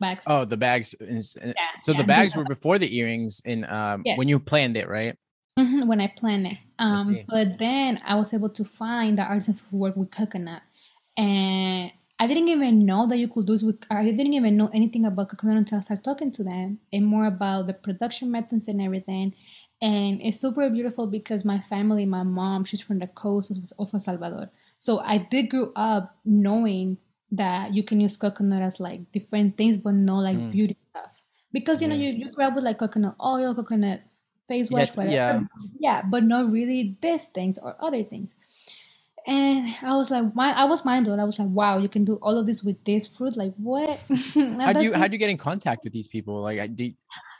[0.00, 0.24] bags.
[0.28, 0.94] Oh, the bags.
[1.00, 1.20] Yeah,
[1.82, 1.98] so yeah.
[1.98, 4.16] the bags were before the earrings, in um, yes.
[4.16, 5.16] when you planned it, right?
[5.58, 6.58] Mm-hmm, when I planned it.
[6.78, 10.62] Um, but then I was able to find the artisans who work with coconut,
[11.16, 11.90] and
[12.20, 15.04] I didn't even know that you could do this with, I didn't even know anything
[15.04, 18.82] about coconut until I started talking to them and more about the production methods and
[18.82, 19.34] everything.
[19.80, 23.94] And it's super beautiful because my family, my mom, she's from the coast of, of
[23.94, 24.50] El Salvador.
[24.78, 26.98] So I did grow up knowing
[27.32, 30.50] that you can use coconut as like different things, but no like mm.
[30.50, 31.20] beauty stuff.
[31.52, 31.94] Because you yeah.
[31.94, 34.02] know, you, you grew up with like coconut oil, coconut
[34.46, 35.12] face wash, whatever.
[35.12, 35.40] Yeah.
[35.78, 38.36] yeah, but not really these things or other things
[39.28, 41.20] and I was like, my, I was mind blown.
[41.20, 43.36] I was like, wow, you can do all of this with this fruit.
[43.36, 44.00] Like, what?
[44.08, 46.40] how do you how do you get in contact with these people?
[46.40, 46.90] Like, I do.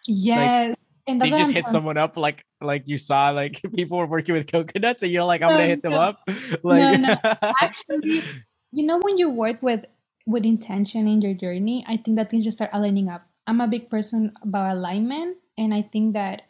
[0.06, 0.68] Yeah.
[0.68, 0.77] Like,
[1.08, 4.50] and you just hit someone up like like you saw like people were working with
[4.50, 6.20] coconuts and you're like I'm gonna hit them up
[6.62, 7.16] like no, no.
[7.62, 8.22] actually
[8.72, 9.84] you know when you work with
[10.26, 13.68] with intention in your journey I think that things just start aligning up I'm a
[13.68, 16.42] big person about alignment and I think that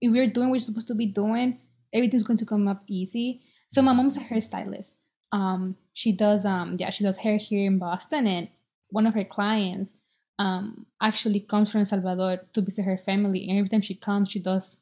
[0.00, 1.58] if we're doing what we're supposed to be doing
[1.94, 4.94] everything's going to come up easy so my mom's a hairstylist.
[5.32, 8.48] Um, she does um yeah she does hair here in Boston, and
[8.90, 9.94] one of her clients
[10.38, 14.30] um actually comes from El Salvador to visit her family, and every time she comes,
[14.30, 14.76] she does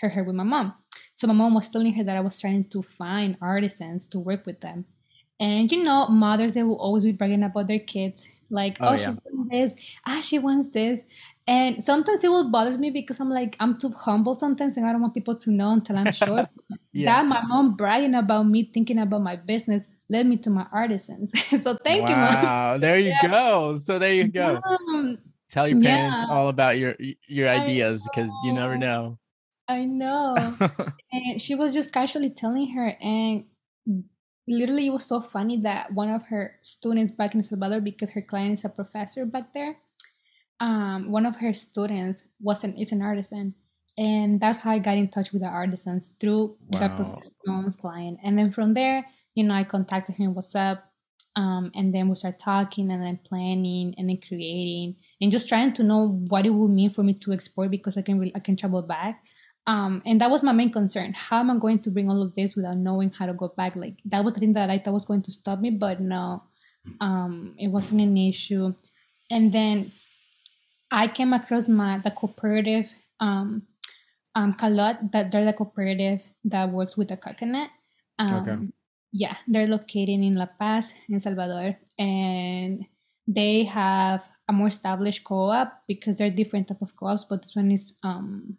[0.00, 0.74] her hair with my mom.
[1.14, 4.46] So my mom was telling her that I was trying to find artisans to work
[4.46, 4.84] with them.
[5.40, 8.90] And you know, mothers they will always be bragging about their kids, like, oh, oh
[8.92, 8.96] yeah.
[8.96, 9.72] she's doing this,
[10.06, 11.00] ah, she wants this.
[11.46, 14.92] And sometimes it will bother me because I'm like, I'm too humble sometimes and I
[14.92, 16.48] don't want people to know until I'm sure.
[16.92, 17.22] yeah.
[17.22, 21.32] That my mom bragging about me thinking about my business led me to my artisans.
[21.62, 22.08] so thank wow.
[22.08, 22.44] you, mom.
[22.44, 23.30] Wow, there you yeah.
[23.30, 23.76] go.
[23.76, 24.60] So there you go.
[25.50, 26.30] Tell your parents yeah.
[26.30, 26.96] all about your
[27.28, 29.18] your ideas because you never know.
[29.68, 30.36] I know.
[31.12, 33.44] and she was just casually telling her and
[34.48, 38.22] literally it was so funny that one of her students back in Salvador because her
[38.22, 39.76] client is a professor back there
[40.60, 43.54] um, one of her students was an is an artisan,
[43.98, 46.80] and that's how I got in touch with the artisans through wow.
[46.80, 48.18] the professional client.
[48.22, 50.84] And then from there, you know, I contacted him, what's up,
[51.36, 55.72] um, and then we start talking, and then planning, and then creating, and just trying
[55.74, 58.40] to know what it would mean for me to export because I can really, I
[58.40, 59.22] can travel back.
[59.66, 61.14] Um, and that was my main concern.
[61.14, 63.76] How am I going to bring all of this without knowing how to go back?
[63.76, 66.42] Like that was the thing that I thought was going to stop me, but no,
[67.00, 68.74] um, it wasn't an issue.
[69.30, 69.90] And then
[70.90, 73.66] I came across my the cooperative um,
[74.34, 77.70] um, Calot that they're the cooperative that works with the coconut.
[78.18, 78.72] Um, okay.
[79.12, 82.84] Yeah, they're located in La Paz, in Salvador, and
[83.28, 87.70] they have a more established co-op because they're different type of co-ops, but this one
[87.70, 88.56] is um,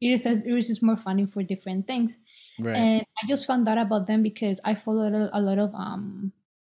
[0.00, 2.18] it is it is more funding for different things.
[2.58, 2.76] Right.
[2.76, 6.32] And I just found out about them because I follow a lot of um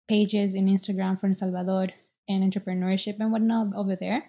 [0.07, 1.87] pages in Instagram for El Salvador
[2.27, 4.23] and entrepreneurship and whatnot over there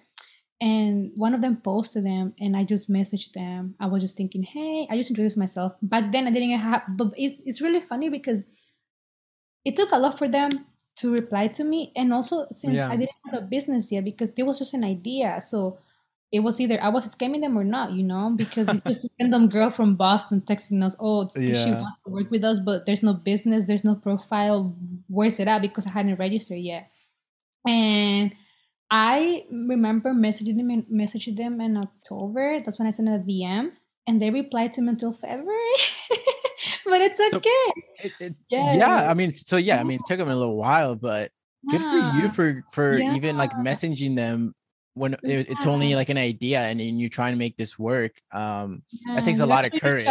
[0.62, 3.74] and one of them posted them and i just messaged them.
[3.80, 5.72] I was just thinking hey i just introduced myself.
[5.82, 8.40] But then i didn't have but it's, it's really funny because
[9.64, 10.50] it took a lot for them
[10.96, 11.92] to reply to me.
[11.96, 12.88] And also since yeah.
[12.88, 15.40] i didn't have a business yet because there was just an idea.
[15.44, 15.78] So
[16.30, 19.50] it was either i was scamming them or not you know because it's a random
[19.50, 21.52] girl from boston texting us oh yeah.
[21.62, 22.58] she want to work with us?
[22.58, 24.74] But there's no business there's no profile.
[25.08, 25.60] Where's it at?
[25.60, 26.88] Because i hadn't registered yet.
[27.66, 28.34] And
[28.94, 32.60] I remember messaging them in, messaging them in October.
[32.60, 33.70] That's when I sent a DM,
[34.06, 35.72] and they replied to me until February.
[36.84, 37.40] but it's okay.
[37.40, 38.74] So it, it, yeah.
[38.74, 41.30] yeah, I mean, so yeah, I mean, it took them a little while, but
[41.70, 43.14] good for you for for yeah.
[43.16, 44.54] even like messaging them
[44.92, 45.38] when yeah.
[45.38, 48.12] it, it's only like an idea and, and you're trying to make this work.
[48.30, 50.04] Um, that takes a lot of courage.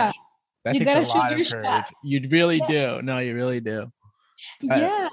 [0.65, 1.85] That you takes a lot of courage.
[2.03, 2.99] You really do.
[3.03, 3.91] No, you really do.
[4.61, 5.09] Yeah.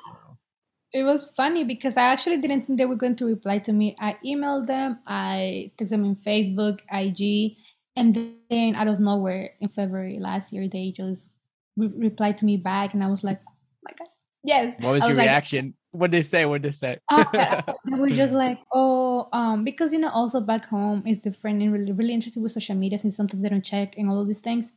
[0.92, 3.94] It was funny because I actually didn't think they were going to reply to me.
[4.00, 7.56] I emailed them, I texted them in Facebook, IG,
[7.94, 11.28] and then out of nowhere in February last year, they just
[11.76, 14.08] re- replied to me back, and I was like, oh my god,
[14.44, 14.74] yes.
[14.80, 15.74] What was, was your like, reaction?
[15.90, 16.46] What did they say?
[16.46, 16.98] What did they say?
[17.10, 17.24] oh,
[17.84, 21.72] they were just like, oh, um, because you know, also back home is different and
[21.72, 24.40] really, really interested with social media since sometimes they don't check and all of these
[24.40, 24.72] things.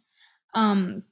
[0.56, 1.04] Um,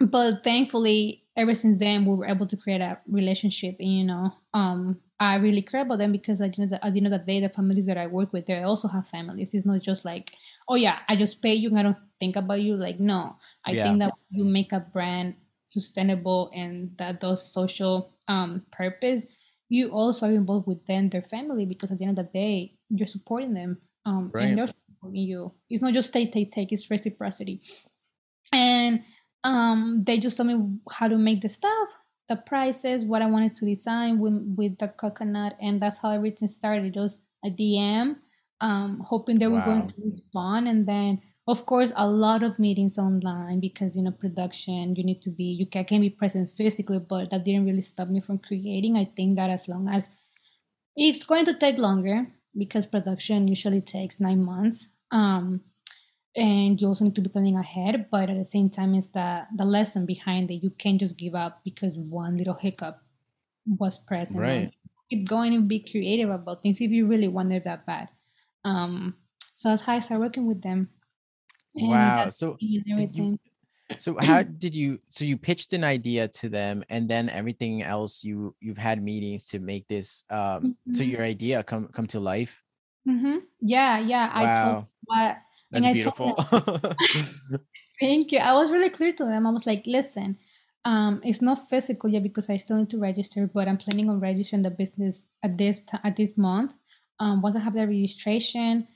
[0.00, 4.32] but thankfully, ever since then we were able to create a relationship and you know.
[4.52, 7.40] Um i really care about them because I know that as you know that they
[7.40, 9.54] the families that i work with they also have families.
[9.54, 10.32] It's not just like
[10.68, 12.76] oh yeah i just pay you and i don't think about you.
[12.76, 13.36] Like no.
[13.64, 13.84] I yeah.
[13.84, 19.26] think that you make a brand sustainable and that does social um purpose
[19.68, 22.74] you also are involved with them their family because at the end of the day
[22.90, 24.48] you're supporting them um right.
[24.48, 25.52] and they're supporting you.
[25.70, 27.62] It's not just take take take it's reciprocity.
[28.52, 29.04] And
[29.44, 31.88] um, they just told me how to make the stuff,
[32.28, 36.48] the prices, what I wanted to design with, with the coconut, and that's how everything
[36.48, 36.94] started.
[36.94, 38.16] Just a DM,
[38.60, 39.64] um, hoping they were wow.
[39.66, 44.10] going to respond, and then of course a lot of meetings online because you know
[44.10, 47.82] production you need to be you can, can be present physically but that didn't really
[47.82, 50.08] stop me from creating i think that as long as
[50.96, 52.26] it's going to take longer
[52.56, 55.60] because production usually takes nine months um,
[56.36, 59.46] and you also need to be planning ahead but at the same time is the
[59.56, 63.04] the lesson behind it you can't just give up because one little hiccup
[63.66, 64.40] was present.
[64.40, 64.72] Right.
[65.10, 68.08] Keep going and be creative about things if you really want it that bad.
[68.64, 69.14] Um
[69.54, 70.88] so that's how i started working with them.
[71.76, 72.28] Wow.
[72.28, 73.38] so you,
[73.98, 78.24] so how did you so you pitched an idea to them and then everything else
[78.24, 80.94] you you've had meetings to make this um mm-hmm.
[80.94, 82.62] so your idea come come to life?
[83.06, 83.38] Mm-hmm.
[83.60, 84.26] yeah yeah.
[84.28, 84.32] Wow.
[84.34, 85.36] i told what
[85.82, 86.34] that's beautiful.
[88.00, 88.38] Thank you.
[88.38, 89.46] I was really clear to them.
[89.46, 90.38] I was like, listen,
[90.84, 94.20] um, it's not physical yet because I still need to register, but I'm planning on
[94.20, 96.74] registering the business at this at this month.
[97.20, 98.88] Um, once I have the registration,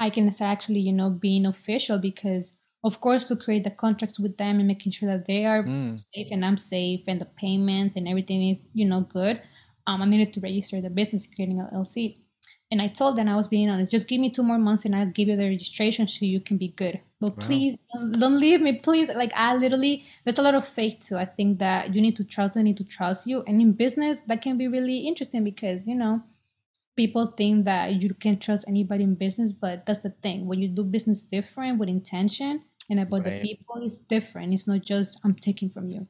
[0.00, 2.52] I can start actually, you know, being official because,
[2.84, 6.02] of course, to create the contracts with them and making sure that they are mm.
[6.14, 9.40] safe and I'm safe and the payments and everything is, you know, good.
[9.86, 12.18] Um, I needed to register the business, creating an LLC.
[12.70, 13.92] And I told them I was being honest.
[13.92, 16.56] Just give me two more months and I'll give you the registration so you can
[16.56, 17.00] be good.
[17.20, 17.46] But wow.
[17.46, 17.78] please
[18.18, 19.08] don't leave me, please.
[19.14, 21.16] Like I literally, there's a lot of faith too.
[21.16, 22.54] I think that you need to trust.
[22.54, 23.42] They need to trust you.
[23.46, 26.22] And in business, that can be really interesting because you know
[26.96, 30.46] people think that you can trust anybody in business, but that's the thing.
[30.46, 33.42] When you do business different with intention and about right.
[33.42, 34.54] the people, it's different.
[34.54, 36.06] It's not just I'm taking from you.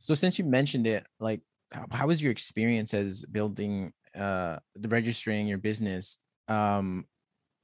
[0.00, 1.40] So since you mentioned it, like
[1.90, 7.04] how was your experience as building uh the registering your business um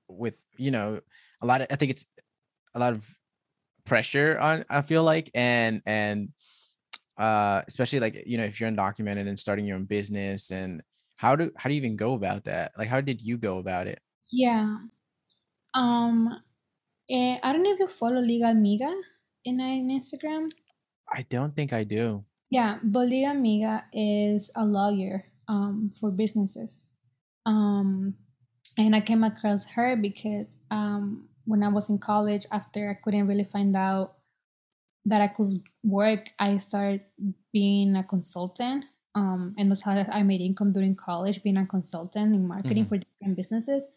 [0.09, 1.01] with you know
[1.41, 2.07] a lot of i think it's
[2.75, 3.05] a lot of
[3.85, 6.29] pressure on i feel like and and
[7.19, 10.83] uh especially like you know if you're undocumented and starting your own business and
[11.17, 12.73] how do how do you even go about that?
[12.77, 14.01] Like how did you go about it?
[14.31, 14.77] Yeah.
[15.75, 16.29] Um
[17.09, 18.93] eh, i don't know if you follow Liga Amiga
[19.45, 20.51] in, in instagram.
[21.13, 22.25] I don't think i do.
[22.51, 26.85] Yeah but Liga Amiga is a lawyer um, for businesses.
[27.47, 28.15] Um,
[28.79, 33.27] and I came across her because um, when I was in college, after I couldn't
[33.27, 34.15] really find out
[35.07, 37.03] that I could work, I started
[37.53, 38.85] being a consultant.
[39.15, 42.89] Um, and that's how I made income during college, being a consultant in marketing mm-hmm.
[42.89, 43.89] for different businesses.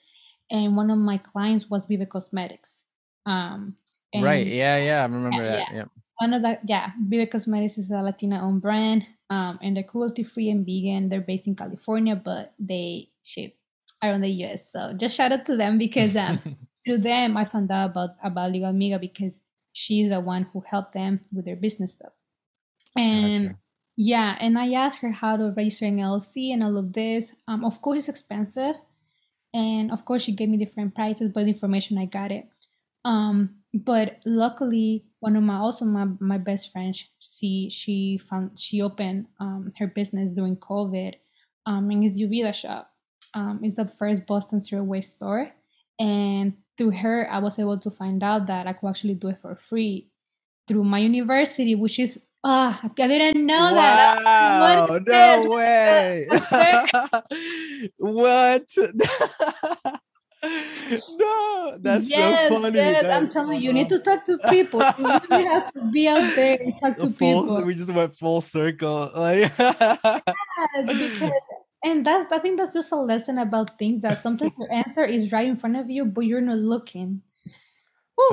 [0.51, 2.83] And one of my clients was Vive Cosmetics.
[3.25, 3.75] Um,
[4.15, 4.45] right.
[4.45, 4.77] Yeah.
[4.77, 4.99] Yeah.
[5.01, 5.71] I remember that.
[5.71, 5.75] Yeah.
[5.75, 5.85] yeah.
[6.19, 10.23] One of the, yeah, Vive Cosmetics is a Latina owned brand um, and they're cruelty
[10.23, 11.09] free and vegan.
[11.09, 13.55] They're based in California, but they ship
[14.03, 14.71] around the US.
[14.71, 16.39] So just shout out to them because um,
[16.85, 19.41] through them I found out about about Liga Amiga because
[19.73, 22.13] she's the one who helped them with their business stuff.
[22.97, 23.59] And gotcha.
[23.95, 27.33] yeah, and I asked her how to register an LLC and all of this.
[27.47, 28.75] Um, of course, it's expensive,
[29.53, 32.47] and of course, she gave me different prices, but the information I got it.
[33.05, 38.81] Um, but luckily one of my also my, my best friends she she found she
[38.81, 41.15] opened um, her business during covid
[41.65, 42.91] um, and it's Uvida shop
[43.33, 45.51] um, it's the first boston zero waste store
[45.99, 49.39] and through her i was able to find out that i could actually do it
[49.41, 50.09] for free
[50.67, 55.05] through my university which is Ah, I didn't know wow, that.
[55.05, 56.27] no way.
[57.97, 58.69] what?
[61.17, 62.77] No, that's yes, so funny.
[62.77, 64.81] Yes, That- I'm telling you, you need to talk to people.
[64.97, 67.61] You really have to be out there and talk to full, people.
[67.63, 69.11] we just went full circle.
[69.15, 71.31] Like Yes, because
[71.83, 75.31] and that I think that's just a lesson about things that sometimes your answer is
[75.31, 77.21] right in front of you, but you're not looking.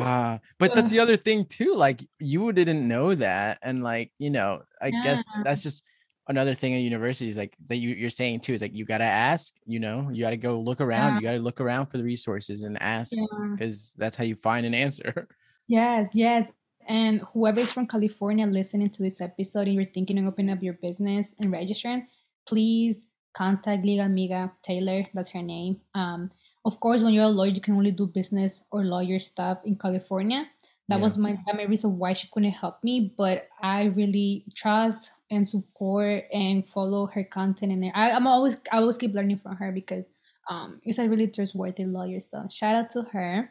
[0.01, 1.75] Ah, but that's the other thing too.
[1.75, 5.85] Like you didn't know that, and like you know, I guess that's just
[6.29, 8.55] another thing at universities, like that you, you're saying too.
[8.55, 9.55] Is like you gotta ask.
[9.67, 11.09] You know, you gotta go look around.
[11.15, 11.17] Yeah.
[11.19, 13.25] You gotta look around for the resources and ask Yeah.
[13.53, 15.29] because that's how you find an answer.
[15.67, 16.51] Yes, yes.
[16.89, 20.63] And whoever is from California listening to this episode and you're thinking of opening up
[20.63, 22.07] your business and registering,
[22.47, 25.07] please contact Liga Amiga Taylor.
[25.15, 25.81] That's her name.
[25.95, 26.29] Um,
[26.67, 29.77] of course, when you're a lawyer, you can only do business or lawyer stuff in
[29.77, 30.45] California.
[30.89, 31.03] That Yeah.
[31.03, 33.15] was my that my reason why she couldn't help me.
[33.17, 38.79] But I really trust and support and follow her content, and I, I'm always I
[38.79, 40.13] always keep learning from her because
[40.49, 42.21] um, it's a really trustworthy lawyer.
[42.21, 43.51] So shout out to her.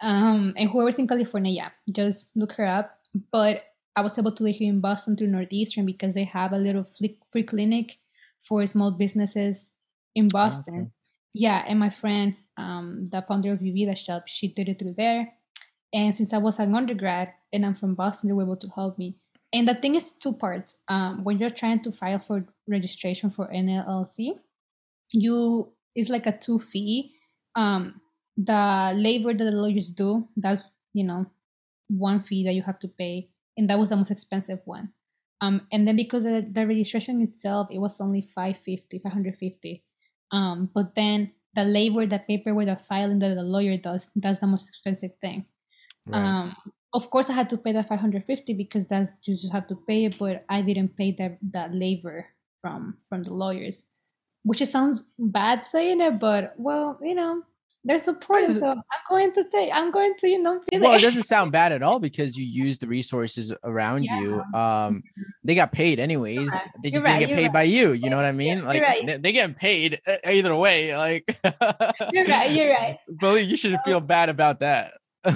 [0.00, 2.98] Um, and whoever's in California, yeah, just look her up.
[3.32, 3.64] But
[3.96, 6.84] I was able to live here in Boston through Northeastern because they have a little
[6.84, 7.98] free free clinic
[8.46, 9.68] for small businesses
[10.14, 10.74] in Boston.
[10.74, 10.90] Okay.
[11.32, 15.32] Yeah, and my friend, um, the founder of Uvida Shop, she did it through there.
[15.92, 18.98] And since I was an undergrad and I'm from Boston, they were able to help
[18.98, 19.16] me.
[19.52, 20.76] And the thing is two parts.
[20.88, 24.38] Um, when you're trying to file for registration for an LLC,
[25.12, 27.14] you it's like a two fee.
[27.56, 28.00] Um,
[28.36, 31.26] the labor that the lawyers do, that's you know,
[31.88, 34.92] one fee that you have to pay, and that was the most expensive one.
[35.40, 39.84] Um, and then because of the registration itself, it was only 550, 550.
[40.32, 44.46] Um, but then the labor, the paperwork, the filing that the lawyer does, that's the
[44.46, 45.46] most expensive thing.
[46.12, 46.56] Um,
[46.92, 50.06] of course, I had to pay that 550 because that's you just have to pay
[50.06, 52.26] it, but I didn't pay that that labor
[52.60, 53.84] from from the lawyers,
[54.42, 57.42] which it sounds bad saying it, but well, you know,
[57.84, 60.98] they're supportive, so I'm going to say I'm going to you know feel well, it
[60.98, 61.02] it.
[61.02, 64.42] doesn't sound bad at all because you use the resources around you.
[64.52, 65.02] Um,
[65.44, 66.50] they got paid anyways.
[66.50, 66.60] right.
[66.82, 67.52] They just right, didn't get paid right.
[67.52, 67.92] by you.
[67.92, 68.58] You know what I mean?
[68.58, 70.94] you're like they, they get paid either way.
[70.96, 71.38] Like
[72.12, 72.50] You're right.
[72.50, 72.98] You're right.
[73.18, 74.94] Believe you shouldn't feel bad about that.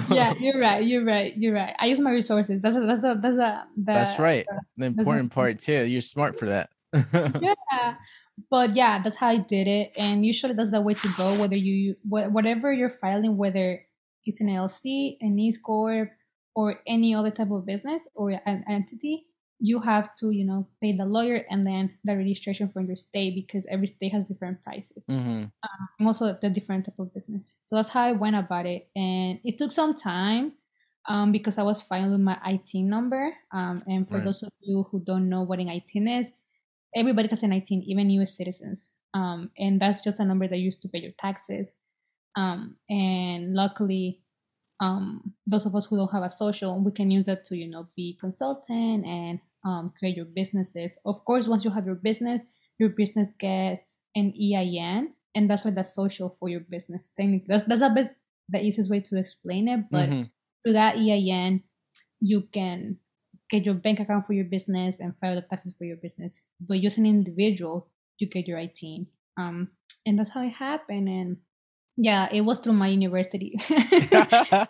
[0.09, 0.83] Yeah, you're right.
[0.83, 1.35] You're right.
[1.37, 1.75] You're right.
[1.79, 2.61] I use my resources.
[2.61, 4.45] That's a, that's a, that's a, the, that's right.
[4.77, 5.35] The important thing.
[5.35, 5.85] part too.
[5.85, 6.69] You're smart for that.
[7.41, 7.95] yeah
[8.49, 11.55] but yeah that's how i did it and usually that's the way to go whether
[11.55, 13.81] you wha- whatever you're filing whether
[14.25, 16.09] it's an lc an e corp
[16.55, 19.25] or any other type of business or an entity
[19.59, 23.35] you have to you know pay the lawyer and then the registration for your state
[23.35, 25.51] because every state has different prices Mhm.
[25.99, 27.53] and also the different type of business.
[27.63, 30.53] So that's how I went about it, and it took some time
[31.07, 33.33] um, because I was filing with my ITIN number.
[33.51, 34.25] Um, and for Right.
[34.25, 36.33] those of you who don't know what an ITIN is,
[36.95, 38.35] everybody has an ITIN, even U.S.
[38.37, 41.75] citizens, um, and that's just a number that you use to pay your taxes.
[42.35, 44.21] Um, and luckily,
[44.79, 47.67] um, those of us who don't have a social, we can use that to you
[47.67, 50.97] know be consultant and um, create your businesses.
[51.05, 52.43] Of course, once you have your business,
[52.79, 57.09] your business gets an EIN, and that's like the social for your business.
[57.17, 58.09] Technically, that's that's the best,
[58.49, 59.85] the easiest way to explain it.
[59.91, 60.29] But Mhm.
[60.63, 61.63] through that EIN,
[62.19, 62.99] you can
[63.49, 66.39] get your bank account for your business and file the taxes for your business.
[66.59, 69.07] But using an individual, you get your ITIN.
[69.37, 69.69] Um,
[70.05, 71.07] and that's how it happened.
[71.09, 71.37] And
[71.97, 73.57] yeah, it was through my university.
[73.71, 74.67] oh,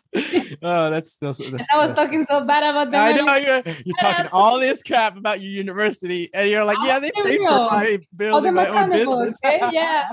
[0.91, 1.29] that's still.
[1.29, 3.01] That's And I was talking so bad about them.
[3.01, 6.99] I know you're you're talking all this crap about your university, and you're like, yeah,
[6.99, 9.35] they pay for my building my own business.
[9.43, 9.59] okay?
[9.71, 10.11] Yeah.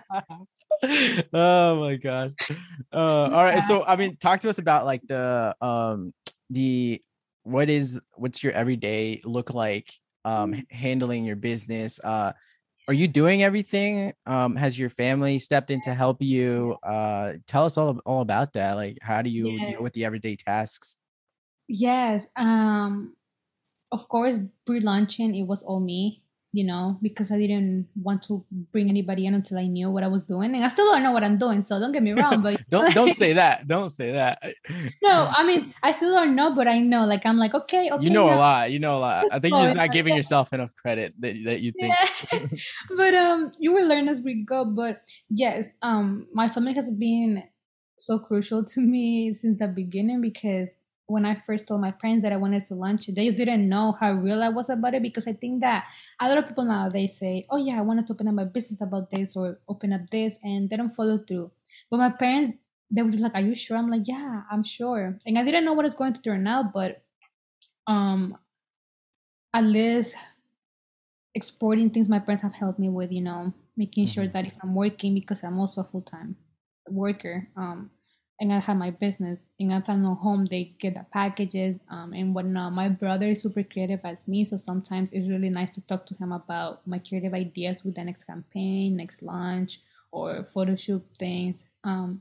[1.34, 2.32] oh my gosh.
[2.92, 3.62] Uh, all right.
[3.62, 6.14] So I mean, talk to us about like the um
[6.48, 7.02] the
[7.42, 9.92] what is what's your everyday look like
[10.24, 12.32] um handling your business uh
[12.88, 17.64] are you doing everything um has your family stepped in to help you uh tell
[17.64, 19.72] us all all about that like how do you Yeah.
[19.72, 20.96] deal with the everyday tasks
[21.68, 22.28] Yes.
[22.36, 23.16] Um
[23.92, 26.22] of course pre-launching it was all me,
[26.52, 30.08] you know, because I didn't want to bring anybody in until I knew what I
[30.08, 30.54] was doing.
[30.54, 32.92] And I still don't know what I'm doing, so don't get me wrong, but don't
[32.94, 34.42] don't say that don't say that
[35.02, 37.06] no, I mean I still don't know, but I know.
[37.06, 38.04] Like I'm like, okay, okay.
[38.04, 40.52] you know a lot you know a lot i think you're just not giving yourself
[40.52, 41.92] enough credit that, that you think
[42.32, 42.46] Yeah.
[42.96, 44.64] but um you will learn as we go.
[44.64, 47.44] But yes, um my family has been
[47.98, 50.76] so crucial to me since the beginning because
[51.12, 53.68] when I first told my parents that I wanted to launch it, they just didn't
[53.68, 55.84] know how real I was about it because I think that
[56.20, 58.80] a lot of people nowadays say, Oh yeah, I wanted to open up my business
[58.80, 61.50] about this or open up this and they don't follow through.
[61.90, 62.52] But my parents
[62.90, 63.76] they were just like, Are you sure?
[63.76, 65.18] I'm like, Yeah, I'm sure.
[65.26, 67.02] And I didn't know what it's going to turn out, but
[67.86, 68.36] um
[69.54, 70.16] at least
[71.34, 74.28] exporting things my parents have helped me with, you know, making sure Mm-hmm.
[74.28, 76.36] that if I'm working because I'm also a full time
[76.88, 77.90] worker, um,
[78.42, 82.34] and I have my business, and I'm not home, they get the packages, um, and
[82.34, 82.72] whatnot.
[82.72, 86.14] My brother is super creative as me, so sometimes it's really nice to talk to
[86.16, 89.80] him about my creative ideas with the next campaign, next launch,
[90.10, 91.66] or photo shoot things.
[91.84, 92.20] Um,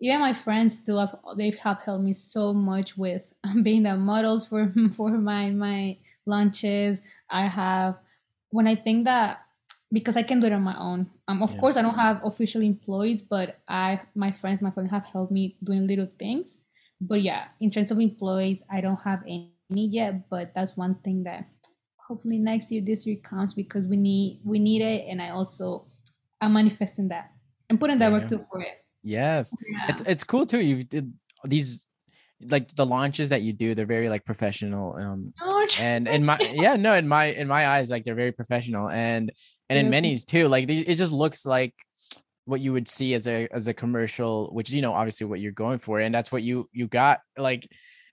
[0.00, 3.32] even my friends too have they have helped me so much with
[3.64, 5.96] being the models for for my my
[6.26, 7.96] launches i have
[8.50, 9.40] when i think that
[9.92, 11.60] because i can do it on my own um of Yeah.
[11.60, 15.56] course i don't have official employees but i my friends my friends have helped me
[15.64, 16.56] doing little things
[17.00, 21.24] but yeah in terms of employees i don't have any yet but that's one thing
[21.24, 21.46] that
[21.96, 25.86] hopefully next year this year comes because we need we need it and i also
[26.40, 27.30] i'm manifesting that
[27.68, 29.54] and putting that work to for it Yes.
[29.66, 29.94] yeah.
[29.94, 30.60] It's it's cool too.
[30.60, 31.12] You did
[31.44, 31.86] these
[32.42, 34.94] like the launches that you do, they're very like professional.
[34.96, 35.32] Um
[35.80, 39.32] and in my yeah, no, in my in my eyes, like they're very professional and
[39.70, 39.90] and in Yeah.
[39.90, 40.48] many's too.
[40.48, 41.72] Like it just looks like
[42.44, 45.52] what you would see as a as a commercial, which you know, obviously what you're
[45.52, 47.20] going for, and that's what you you got.
[47.38, 47.66] Like,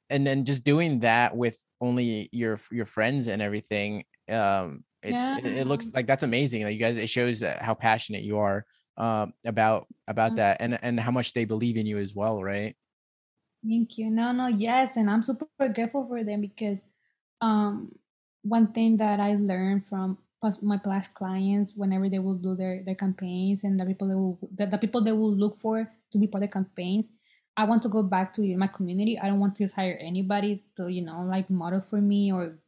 [0.10, 4.06] and then just doing that with only your your friends and everything.
[4.30, 6.64] Um, it's it, it looks like that's amazing.
[6.64, 8.66] Like you guys, it shows uh, how passionate you are
[8.98, 10.36] um about about Yeah.
[10.36, 12.76] that and and how much they believe in you as well, right?
[13.68, 14.10] Thank you.
[14.10, 16.82] No, no, yes, and I'm super grateful for them because
[17.42, 17.92] um
[18.44, 20.18] one thing that I learned from
[20.62, 24.40] my past clients whenever they will do their their campaigns and the people they will
[24.54, 27.10] the, the people they will look for to be part of campaigns,
[27.58, 29.20] I want to go back to my community.
[29.20, 32.60] I don't want to just hire anybody to you know like model for me or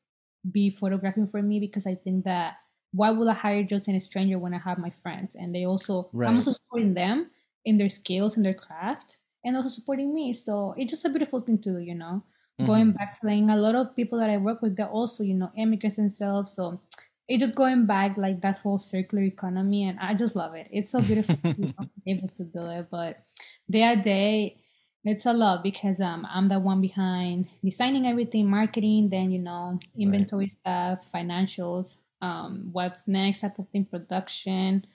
[0.52, 2.58] be photographing for me because I think that
[2.92, 6.12] why would I hire just a stranger when I have my friends and they also
[6.12, 6.26] Right.
[6.26, 7.32] I'm also supporting them
[7.66, 10.34] in their skills and their craft and also supporting me.
[10.34, 12.24] So it's just a beautiful thing to do, you know.
[12.64, 12.94] Going Mhm.
[12.94, 15.96] back playing a lot of people that I work with, they're also, you know, immigrants
[15.98, 16.52] themselves.
[16.54, 16.82] So
[17.30, 20.68] it's just going back like that whole circular economy and I just love it.
[20.72, 21.74] It's so beautiful to
[22.04, 22.88] be able to do it.
[22.90, 23.24] But
[23.70, 24.58] day by day,
[25.06, 29.80] it's a lot because um I'm the one behind designing everything, marketing, then you know,
[29.98, 34.86] inventory stuff, financials, um, what's next type of thing, production,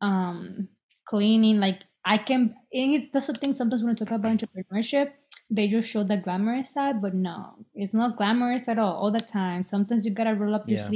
[0.00, 0.68] um,
[1.04, 1.60] cleaning.
[1.60, 5.12] Like I can it, that's the thing sometimes when I talk about entrepreneurship,
[5.50, 9.20] they just show the glamorous side, but no, it's not glamorous at all all the
[9.20, 9.62] time.
[9.62, 10.88] Sometimes you gotta roll up your Yeah.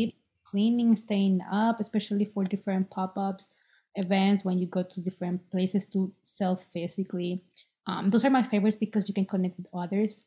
[0.50, 3.50] Cleaning, staying up, especially for different pop-ups
[3.96, 7.42] events when you go to different places to sell physically.
[7.86, 10.24] Um, those are my favorites because you can connect with others.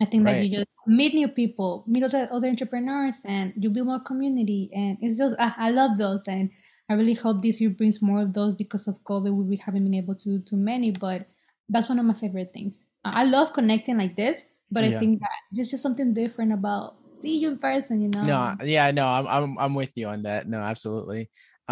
[0.00, 3.86] I think that you just meet new people, meet other, other entrepreneurs, and you build
[3.86, 4.70] more community.
[4.74, 6.22] And it's just, I, I love those.
[6.26, 6.50] And
[6.90, 9.32] I really hope this year brings more of those because of COVID.
[9.34, 11.26] We haven't been able to do too many, but
[11.68, 12.84] that's one of my favorite things.
[13.04, 14.96] I I love connecting like this, but Yeah.
[14.96, 18.26] I think that there's just something different about see you in person, you know?
[18.26, 20.48] No, yeah, no, I'm I'm I'm with you on that.
[20.48, 21.30] No, absolutely.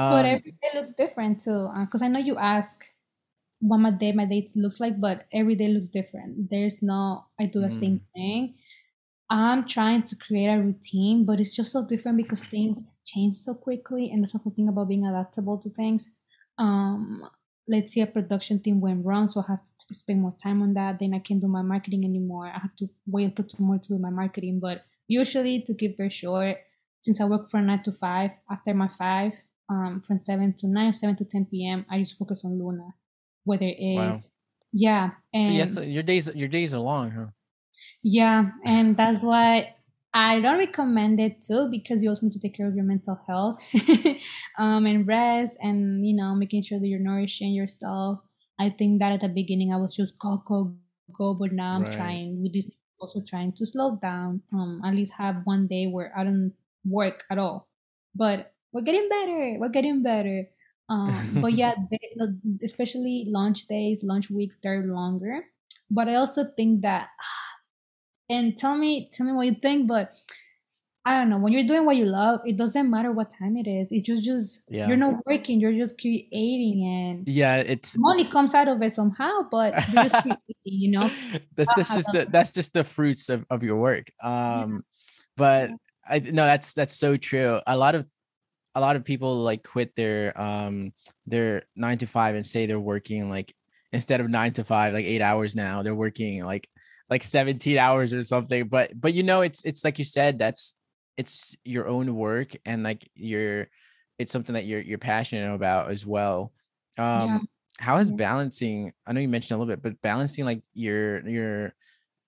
[0.09, 1.69] but Um, every day looks different too.
[1.81, 2.85] Because I know you ask
[3.61, 6.51] what my day, my day looks like, but every day looks different.
[6.51, 7.81] There's no, I do the Mm.
[7.81, 8.55] same thing.
[9.31, 13.55] I'm trying to create a routine, but it's just so different because things change so
[13.55, 16.11] quickly, and that's the whole thing about being adaptable to things.
[16.59, 17.29] Um,
[17.69, 20.75] let's say a production thing went wrong, so I have to spend more time on
[20.75, 20.99] that.
[20.99, 22.47] Then I can't do my marketing anymore.
[22.49, 24.61] I have to wait until tomorrow to do my marketing.
[24.61, 26.57] But usually, to keep very short,
[27.01, 29.35] since I work from nine to five, after my five,
[29.69, 32.95] um, from seven to nine, seven to ten p.m., I just focus on Luna,
[33.45, 34.31] whether it is Wow.
[34.73, 35.11] yeah,
[35.43, 37.27] so and yes, your days your days are long, huh?
[38.03, 39.75] yeah, and that's why
[40.13, 43.19] I don't recommend it too because you also need to take care of your mental
[43.27, 43.59] health
[44.59, 48.21] um, and rest and you know making sure that you're nourishing yourself.
[48.59, 50.75] I think that at the beginning I was just go go
[51.17, 51.91] go, but now I'm Right.
[51.91, 52.69] trying with this
[53.01, 54.43] also trying to slow down.
[54.53, 56.53] Um, at least have one day where I don't
[56.85, 57.69] work at all.
[58.15, 59.57] But we're getting better.
[59.59, 60.49] We're getting better.
[60.89, 61.99] Um, but yeah, they,
[62.65, 65.45] especially launch days, launch weeks, they're longer.
[65.91, 67.09] But I also think that
[68.31, 70.13] and tell me tell me what you think but
[71.05, 73.67] i don't know when you're doing what you love it doesn't matter what time it
[73.67, 74.89] is it's just just Yeah.
[74.89, 79.49] you're not working you're just creating and Yeah, it's money comes out of it somehow
[79.51, 81.11] but you're just creating you know
[81.57, 84.11] that's that's just the that's just the fruits of, of your work.
[84.23, 84.83] Um,
[85.37, 85.71] but
[86.09, 87.61] I no, that's that's so true.
[87.67, 88.07] A lot of
[88.75, 90.93] a lot of people like quit their um
[91.27, 93.55] their nine to five and say they're working like
[93.93, 96.69] instead of nine to five, like eight hours now, they're working like
[97.09, 98.69] like 17 hours or something.
[98.69, 100.75] But but you know, it's it's like you said, that's
[101.17, 103.69] it's your own work and like you're
[104.19, 106.53] it's something that you're you're passionate about as well.
[106.99, 107.39] Um Yeah.
[107.81, 111.75] how is balancing i know you mentioned a little bit but balancing like your your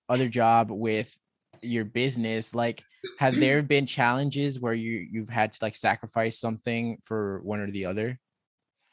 [0.09, 1.17] other job with
[1.61, 2.83] your business like
[3.17, 7.71] have there been challenges where you you've had to like sacrifice something for one or
[7.71, 8.19] the other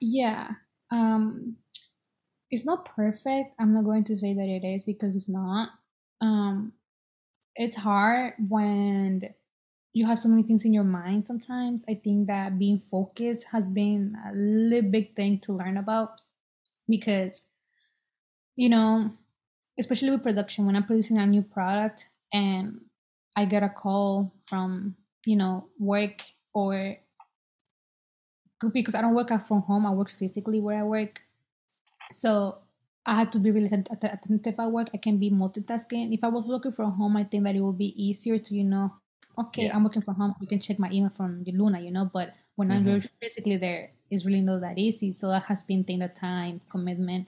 [0.02, 0.50] yeah
[0.92, 1.56] um
[2.52, 5.70] it's not perfect i'm not going to say that it is because it's not
[6.20, 6.74] um
[7.56, 9.22] it's hard when
[9.94, 13.68] you have so many things in your mind sometimes i think that being focused has
[13.68, 16.22] been a little big thing to learn about
[16.88, 17.42] because
[18.56, 19.12] you know
[19.80, 22.82] especially with production when i'm producing a new product and
[23.36, 26.22] i get a call from you know work
[26.54, 26.96] or
[28.74, 31.22] because i don't work out from home i work physically where i work.
[32.12, 32.58] So
[33.06, 34.90] i had to be really attentive at work.
[34.94, 36.14] I can be multitasking.
[36.14, 38.64] If i was working from home i think that it would be easier to you
[38.64, 38.92] know
[39.40, 39.76] okay yeah.
[39.76, 40.36] i'm working from home.
[40.42, 42.90] You can check my email from the luna you know but when mm-hmm.
[42.90, 45.14] i'm physically there it's really not that easy.
[45.14, 47.28] So that has been taking the time commitment.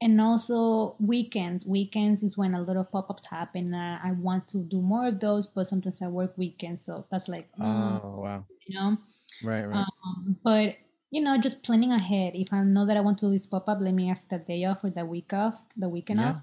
[0.00, 1.64] And also weekends.
[1.64, 5.20] Weekends is when a lot of pop-ups happen uh, i want to do more of
[5.20, 8.44] those but sometimes i work weekends so that's like mm, oh wow.
[8.66, 8.98] you know?
[9.42, 9.86] Right right.
[10.04, 10.76] Um, but
[11.10, 12.32] you know just planning ahead.
[12.34, 14.64] If i know that i want to do this pop-up let me ask the day
[14.64, 16.30] off or the week off the weekend yeah.
[16.30, 16.36] off.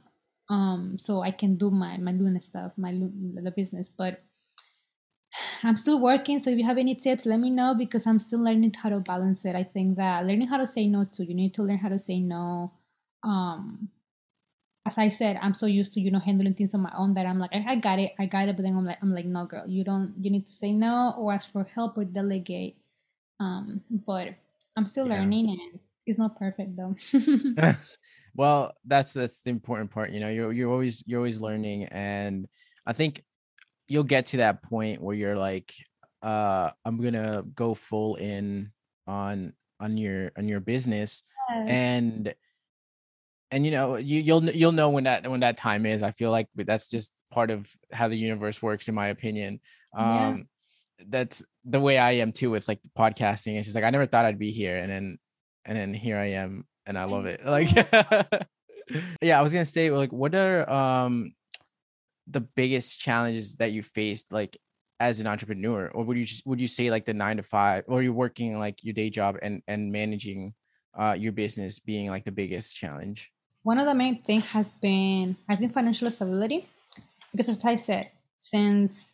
[0.49, 4.24] Um so i can do my my luna stuff my the business but
[5.64, 8.43] I'm still working, so if you have any tips, let me know because I'm still
[8.43, 9.55] learning how to balance it.
[9.55, 11.99] I think that learning how to say no to you need to learn how to
[11.99, 12.72] say no
[13.24, 13.89] um
[14.88, 17.26] as I said, I'm so used to you know handling things on my own that
[17.26, 18.55] I'm like I, I, got it, I got it.
[18.55, 20.14] But then I'm like I'm like no, girl, you don't.
[20.20, 22.78] You need to say no or ask for help or delegate.
[23.39, 24.30] Um, but
[24.76, 25.16] I'm still yeah.
[25.16, 26.95] learning and it's not perfect though.
[28.36, 30.12] well, that's that's the important part.
[30.12, 32.47] You know, you're you're always you're always learning, and
[32.86, 33.24] I think
[33.88, 35.74] you'll get to that point where you're like,
[36.22, 38.72] uh, I'm gonna go full in
[39.08, 41.68] on on your on your business, yes.
[41.70, 42.36] and
[43.52, 46.02] and you know you, you'll you'll know when that when that time is.
[46.02, 49.60] I feel like that's just part of how the universe works in my opinion.
[49.96, 50.48] Um
[50.98, 51.06] yeah.
[51.10, 53.58] that's the way i am too with like podcasting.
[53.58, 55.18] It's just like i never thought i'd be here and then
[55.66, 57.42] and then here i am and i love it.
[57.46, 57.70] Like
[59.22, 61.34] yeah i was gonna say like what are um
[62.32, 64.58] the biggest challenges that you faced like
[65.00, 67.84] as an entrepreneur or would you just would you say like the nine to five
[67.88, 70.54] or you're working like your day job and and managing
[70.98, 73.32] uh your business being like the biggest challenge
[73.64, 76.68] one of the main things has been I think financial stability,
[77.32, 79.14] because as I said, since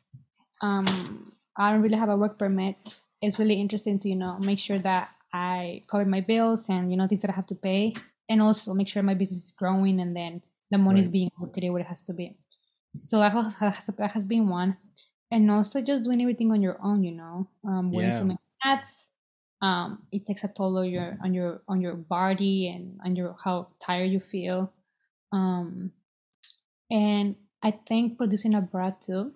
[0.61, 2.77] um, I don't really have a work permit,
[3.21, 6.97] it's really interesting to you know make sure that I cover my bills and you
[6.97, 7.95] know things that I have to pay,
[8.29, 10.41] and also make sure my business is growing and then
[10.71, 11.05] the money right.
[11.05, 12.37] is being allocated where it has to be.
[12.99, 14.77] So that has, that has been one,
[15.31, 17.03] and also just doing everything on your own.
[17.03, 18.17] You know, um, wearing yeah.
[18.19, 19.07] so many hats,
[19.61, 23.35] um, it takes a toll on your on your on your body and on your
[23.43, 24.71] how tired you feel
[25.31, 25.91] um,
[26.91, 29.31] and i think producing a abroad too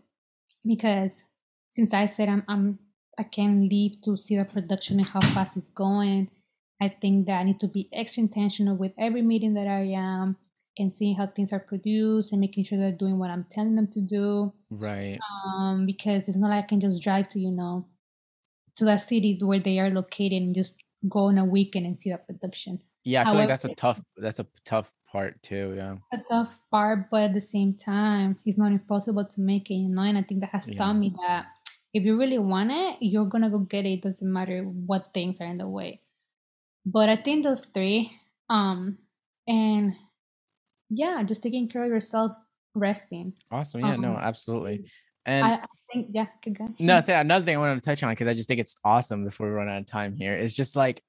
[0.65, 1.23] because
[1.69, 2.79] since i said i'm, I'm
[3.17, 6.29] i can leave to see the production and how fast it's going
[6.79, 10.37] i think that i need to be extra intentional with every meeting that i am
[10.77, 13.87] and seeing how things are produced and making sure they're doing what i'm telling them
[13.87, 17.85] to do right um because it's not like i can just drive to you know
[18.75, 20.75] to that city where they are located and just
[21.07, 22.79] go on a weekend and see that production.
[23.03, 25.73] Yeah, I feel like that's a tough that's a tough part too.
[25.75, 25.95] Yeah.
[26.13, 29.89] A tough part, but at the same time, it's not impossible to make it, you
[29.89, 30.03] know.
[30.03, 30.77] And I think that has yeah.
[30.77, 31.45] taught me that
[31.93, 33.93] if you really want it, you're gonna go get it.
[33.93, 36.01] It doesn't matter what things are in the way.
[36.85, 38.11] But I think those three,
[38.49, 38.97] um,
[39.47, 39.95] and
[40.91, 42.33] yeah, just taking care of yourself,
[42.75, 43.33] resting.
[43.49, 43.81] Awesome.
[43.81, 44.85] Yeah, um, no, absolutely.
[45.25, 46.67] And I, I think, yeah, good go.
[46.79, 49.23] No, say another thing I wanted to touch on because I just think it's awesome
[49.23, 51.01] before we run out of time here is just like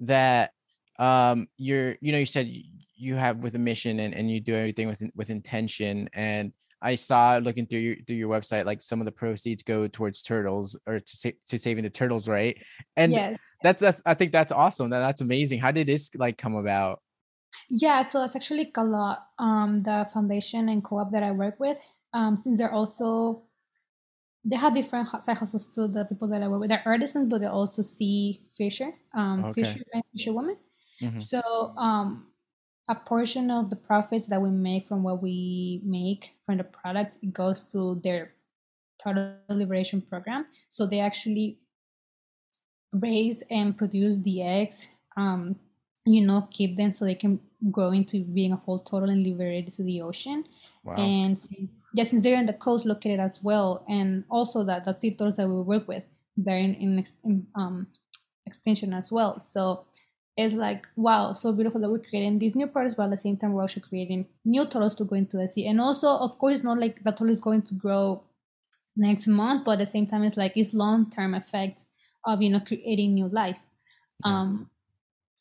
[0.00, 0.52] that.
[0.98, 2.52] Um, you're, you know, you said
[2.94, 6.10] you have with a mission and, and you do everything with with intention.
[6.12, 9.88] And I saw looking through your through your website, like some of the proceeds go
[9.88, 12.58] towards turtles or to sa- to saving the turtles, right?
[12.96, 13.38] And yes.
[13.62, 14.90] that's that's I think that's awesome.
[14.90, 15.60] That that's amazing.
[15.60, 17.00] How did this like come about?
[17.68, 21.80] Yeah, so it's actually Kala, um, the foundation and co-op that I work with.
[22.12, 23.44] Um, since they're also
[24.44, 25.86] they have different side hustles too.
[25.86, 29.62] The people that I work with, they're artisans, but they also sea fisher, um, okay.
[29.62, 29.80] fisher
[30.16, 30.56] fisher women.
[31.02, 31.18] Mm-hmm.
[31.18, 31.40] So,
[31.76, 32.26] um,
[32.88, 37.18] a portion of the profits that we make from what we make from the product
[37.22, 38.32] it goes to their
[39.02, 40.44] turtle liberation program.
[40.68, 41.58] So they actually
[42.92, 45.56] raise and produce the eggs, um,
[46.04, 47.40] you know, keep them so they can
[47.70, 50.44] grow into being a full turtle and liberate to the ocean.
[50.84, 50.96] Wow.
[50.96, 54.92] And since yeah, since they're in the coast located as well, and also that the
[54.92, 56.04] seed that we work with,
[56.36, 57.86] they're in, in, in um,
[58.46, 59.38] extension as well.
[59.40, 59.84] So
[60.36, 63.36] it's like wow, so beautiful that we're creating these new products, but at the same
[63.36, 65.66] time we're also creating new turtles to go into the sea.
[65.66, 68.22] And also, of course, it's not like the turtle is going to grow
[68.96, 71.86] next month, but at the same time, it's like it's long term effect
[72.24, 73.58] of you know creating new life.
[74.24, 74.70] Um,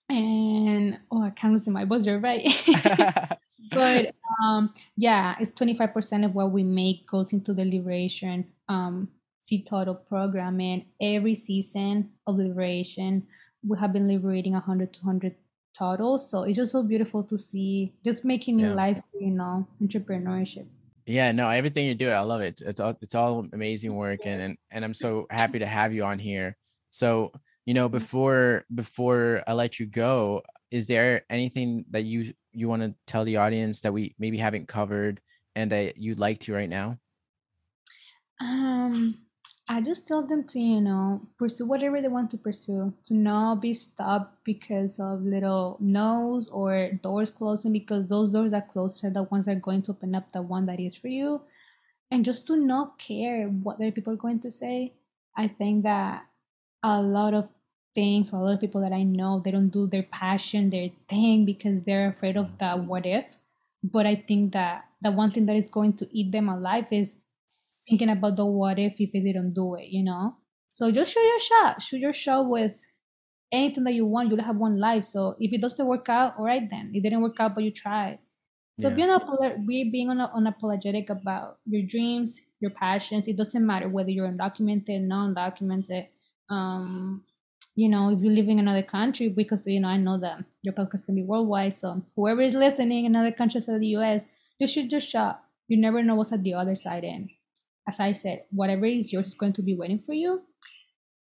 [0.10, 1.84] and oh, I can't lose my.
[1.84, 2.47] You're right.
[3.72, 9.66] but um, yeah, it's 25% of what we make goes into the liberation um, Seed
[9.66, 10.60] Total program.
[10.60, 13.26] And every season of liberation,
[13.68, 15.36] we have been liberating 100 200
[15.78, 16.18] total.
[16.18, 18.74] So it's just so beautiful to see just making new yeah.
[18.74, 20.66] life, you know, entrepreneurship.
[21.05, 22.62] Yeah, no, everything you do, I love it.
[22.64, 26.03] It's all it's all amazing work, and and, and I'm so happy to have you
[26.03, 26.55] on here.
[26.89, 27.32] So
[27.70, 30.41] you know, before before I let you go,
[30.72, 34.67] is there anything that you you want to tell the audience that we maybe haven't
[34.67, 35.22] covered
[35.55, 36.97] and that you'd like to right now?
[38.41, 39.20] Um,
[39.70, 43.61] I just tell them to, you know, pursue whatever they want to pursue, to not
[43.61, 49.11] be stopped because of little no's or doors closing, because those doors that close are
[49.11, 51.39] the ones that are going to open up the one that is for you.
[52.09, 54.93] And just to not care what other people are going to say.
[55.38, 56.26] I think that
[56.82, 57.47] a lot of
[57.96, 60.90] things, so a lot of people that I know, they don't do their passion, their
[61.08, 63.38] thing, because they're afraid of the what if.
[63.84, 67.16] But I think that the one thing that is going to eat them alive is
[67.88, 70.36] thinking about the what if if they didn't do it, you know?
[70.70, 71.82] So just shoot your shot.
[71.82, 72.86] Shoot your shot with
[73.52, 74.30] anything that you want.
[74.30, 75.04] You'll have one life.
[75.06, 76.92] So if it doesn't work out, all right then.
[76.94, 78.20] It didn't work out, but you tried.
[78.78, 78.96] So yeah.
[78.96, 83.28] being be being un- unapologetic about your dreams, your passions.
[83.28, 86.08] It doesn't matter whether you're undocumented, non-documented.
[86.50, 87.24] Um,
[87.76, 90.74] you know, if you live in another country, because you know I know that your
[90.74, 91.76] podcast can be worldwide.
[91.76, 94.26] So whoever is listening in other countries of the U.S.,
[94.60, 95.43] you should just shot.
[95.68, 97.30] You never know what's at the other side end
[97.89, 100.43] as I said, whatever is yours is going to be waiting for you.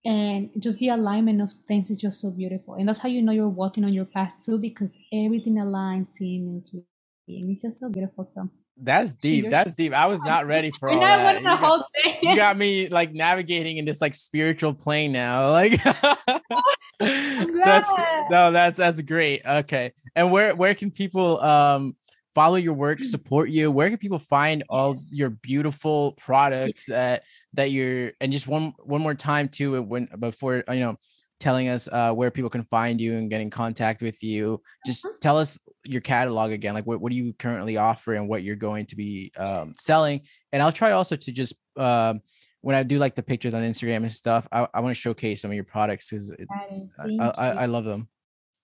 [0.04, 2.74] And just the alignment of things is just so beautiful.
[2.74, 6.84] And that's how you know you're walking on your path too, because everything aligns seamlessly.
[7.28, 8.24] And it's just so beautiful.
[8.24, 9.50] So that's deep.
[9.50, 9.92] That's deep.
[9.92, 11.38] I was not ready for all that.
[11.38, 15.50] You got, you got, me like navigating in this like spiritual plane now.
[15.50, 15.82] Like
[17.00, 17.88] that's
[18.30, 19.42] no, that's that's great.
[19.46, 19.92] Okay.
[20.16, 21.96] And where where can people um
[22.34, 23.04] follow your work, mm.
[23.04, 23.70] support you?
[23.70, 27.22] Where can people find all your beautiful products that
[27.52, 30.96] that you're and just one one more time too when before you know
[31.40, 34.60] telling us uh, where people can find you and get in contact with you.
[34.86, 35.14] Just uh-huh.
[35.20, 36.74] tell us your catalog again.
[36.74, 40.22] Like what, what do you currently offer and what you're going to be um, selling?
[40.52, 42.20] And I'll try also to just um,
[42.64, 45.42] when I do like the pictures on Instagram and stuff, I, I want to showcase
[45.42, 48.08] some of your products because I, I, I, love them.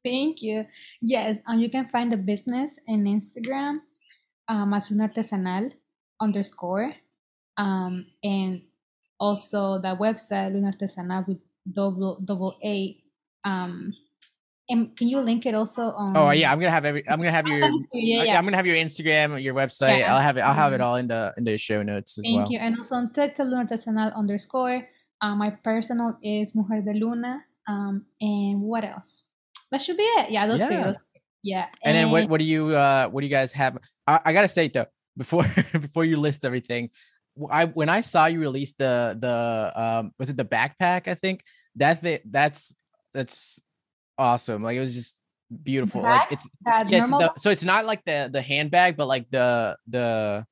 [0.03, 0.65] Thank you.
[1.03, 3.81] Yes, um, you can find the business in Instagram,
[4.49, 5.73] um, as Artesanal
[6.19, 6.95] underscore,
[7.59, 8.63] um, and
[9.19, 11.39] also the website Luna Artesanal with
[11.71, 12.97] double double A.
[13.45, 13.93] Um,
[14.71, 16.17] and can you link it also on?
[16.17, 17.07] Oh yeah, I'm gonna have every.
[17.09, 17.59] I'm gonna have your.
[17.93, 18.39] yeah, yeah.
[18.39, 19.99] I'm gonna have your Instagram, your website.
[19.99, 20.15] Yeah.
[20.15, 20.41] I'll have it.
[20.41, 20.85] I'll have it mm-hmm.
[20.85, 22.45] all in the in the show notes as Thank well.
[22.45, 22.59] Thank you.
[22.59, 24.89] And also on TikTok, Luna Artesanal underscore.
[25.21, 27.45] Uh, my personal is Mujer de Luna.
[27.69, 29.25] Um, and what else?
[29.71, 30.31] that should be it.
[30.31, 30.69] Yeah, those yeah.
[30.69, 30.99] two.
[31.43, 31.67] Yeah.
[31.83, 33.79] And, and, then what what do you uh what do you guys have?
[34.07, 36.91] I, I gotta say though, before before you list everything,
[37.51, 41.09] I when I saw you release the the um was it the backpack?
[41.09, 41.43] I think
[41.75, 42.31] that's it.
[42.31, 42.75] That's
[43.15, 43.61] that's
[44.21, 44.63] awesome.
[44.63, 45.21] Like it was just
[45.63, 46.03] beautiful.
[46.03, 49.77] Like it's yeah, it's the, so it's not like the the handbag, but like the
[49.89, 50.47] the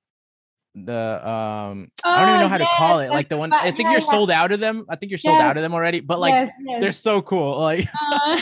[0.74, 3.10] the um oh, I don't even know how yes, to call it.
[3.10, 4.10] Like the one I think yeah, you're yeah.
[4.10, 4.86] sold out of them.
[4.88, 5.44] I think you're sold yes.
[5.44, 6.00] out of them already.
[6.00, 7.58] But like yes, they're so cool.
[7.58, 8.40] Like uh,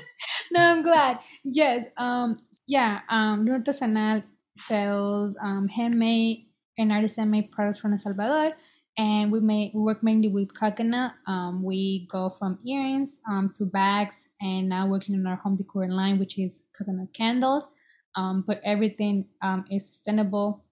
[0.52, 1.18] no, I'm glad.
[1.44, 1.86] Yes.
[1.96, 2.36] Um.
[2.66, 3.00] Yeah.
[3.08, 3.46] Um.
[3.46, 4.22] Artesanal
[4.58, 6.46] sells um handmade
[6.78, 8.52] and artisan made products from El Salvador,
[8.98, 11.12] and we make we work mainly with coconut.
[11.26, 11.62] Um.
[11.62, 16.18] We go from earrings um to bags, and now working on our home decor line,
[16.18, 17.68] which is coconut candles.
[18.16, 18.44] Um.
[18.46, 20.64] But everything um is sustainable,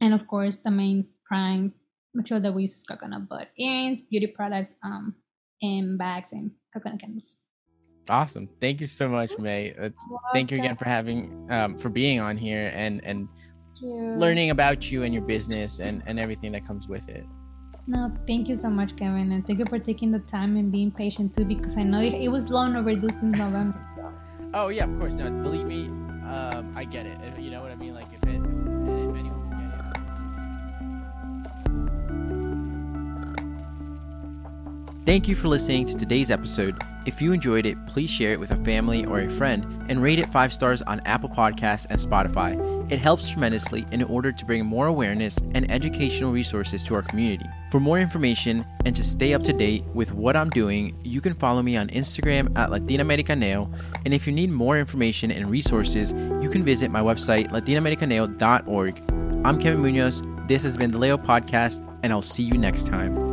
[0.00, 1.72] and of course the main prime
[2.14, 3.28] material that we use is coconut.
[3.28, 5.14] But earrings, beauty products, um,
[5.62, 7.38] and bags and coconut candles.
[8.10, 8.48] Awesome.
[8.60, 9.74] Thank you so much, May.
[10.34, 13.28] thank you again for having um, for being on here and and
[13.82, 17.24] learning about you and your business and and everything that comes with it.
[17.86, 20.90] No, thank you so much, Kevin, and thank you for taking the time and being
[20.90, 23.78] patient too, because I know it, it was long overdue since November.
[24.54, 25.16] Oh yeah, of course.
[25.16, 25.86] No, believe me,
[26.24, 27.38] um, I get it.
[27.38, 27.92] You know what I mean?
[27.92, 28.23] Like if
[35.04, 36.82] Thank you for listening to today's episode.
[37.04, 40.18] If you enjoyed it, please share it with a family or a friend and rate
[40.18, 42.90] it five stars on Apple Podcasts and Spotify.
[42.90, 47.44] It helps tremendously in order to bring more awareness and educational resources to our community.
[47.70, 51.34] For more information and to stay up to date with what I'm doing, you can
[51.34, 53.70] follow me on Instagram at Latinamericano.
[54.06, 59.02] And if you need more information and resources, you can visit my website, latinamericano.org.
[59.44, 60.22] I'm Kevin Munoz.
[60.48, 63.23] This has been the Leo Podcast and I'll see you next time.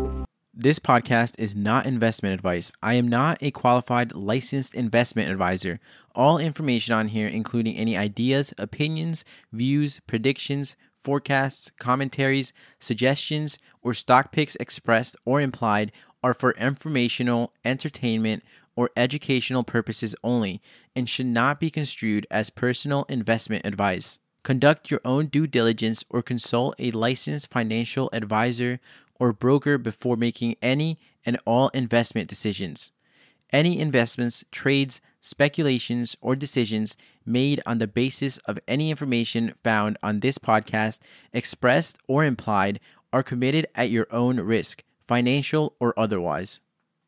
[0.64, 2.72] This podcast is not investment advice.
[2.84, 5.80] I am not a qualified licensed investment advisor.
[6.14, 14.32] All information on here, including any ideas, opinions, views, predictions, forecasts, commentaries, suggestions, or stock
[14.32, 15.91] picks expressed or implied,
[16.22, 18.43] are for informational, entertainment,
[18.76, 20.62] or educational purposes only
[20.95, 24.20] and should not be construed as personal investment advice.
[24.43, 28.80] Conduct your own due diligence or consult a licensed financial advisor
[29.22, 32.92] or broker before making any and all investment decisions.
[33.54, 40.22] Any investments, trades, speculations, or decisions made on the basis of any information found on
[40.22, 41.02] this podcast,
[41.34, 42.80] expressed or implied,
[43.14, 46.60] are committed at your own risk, financial or otherwise.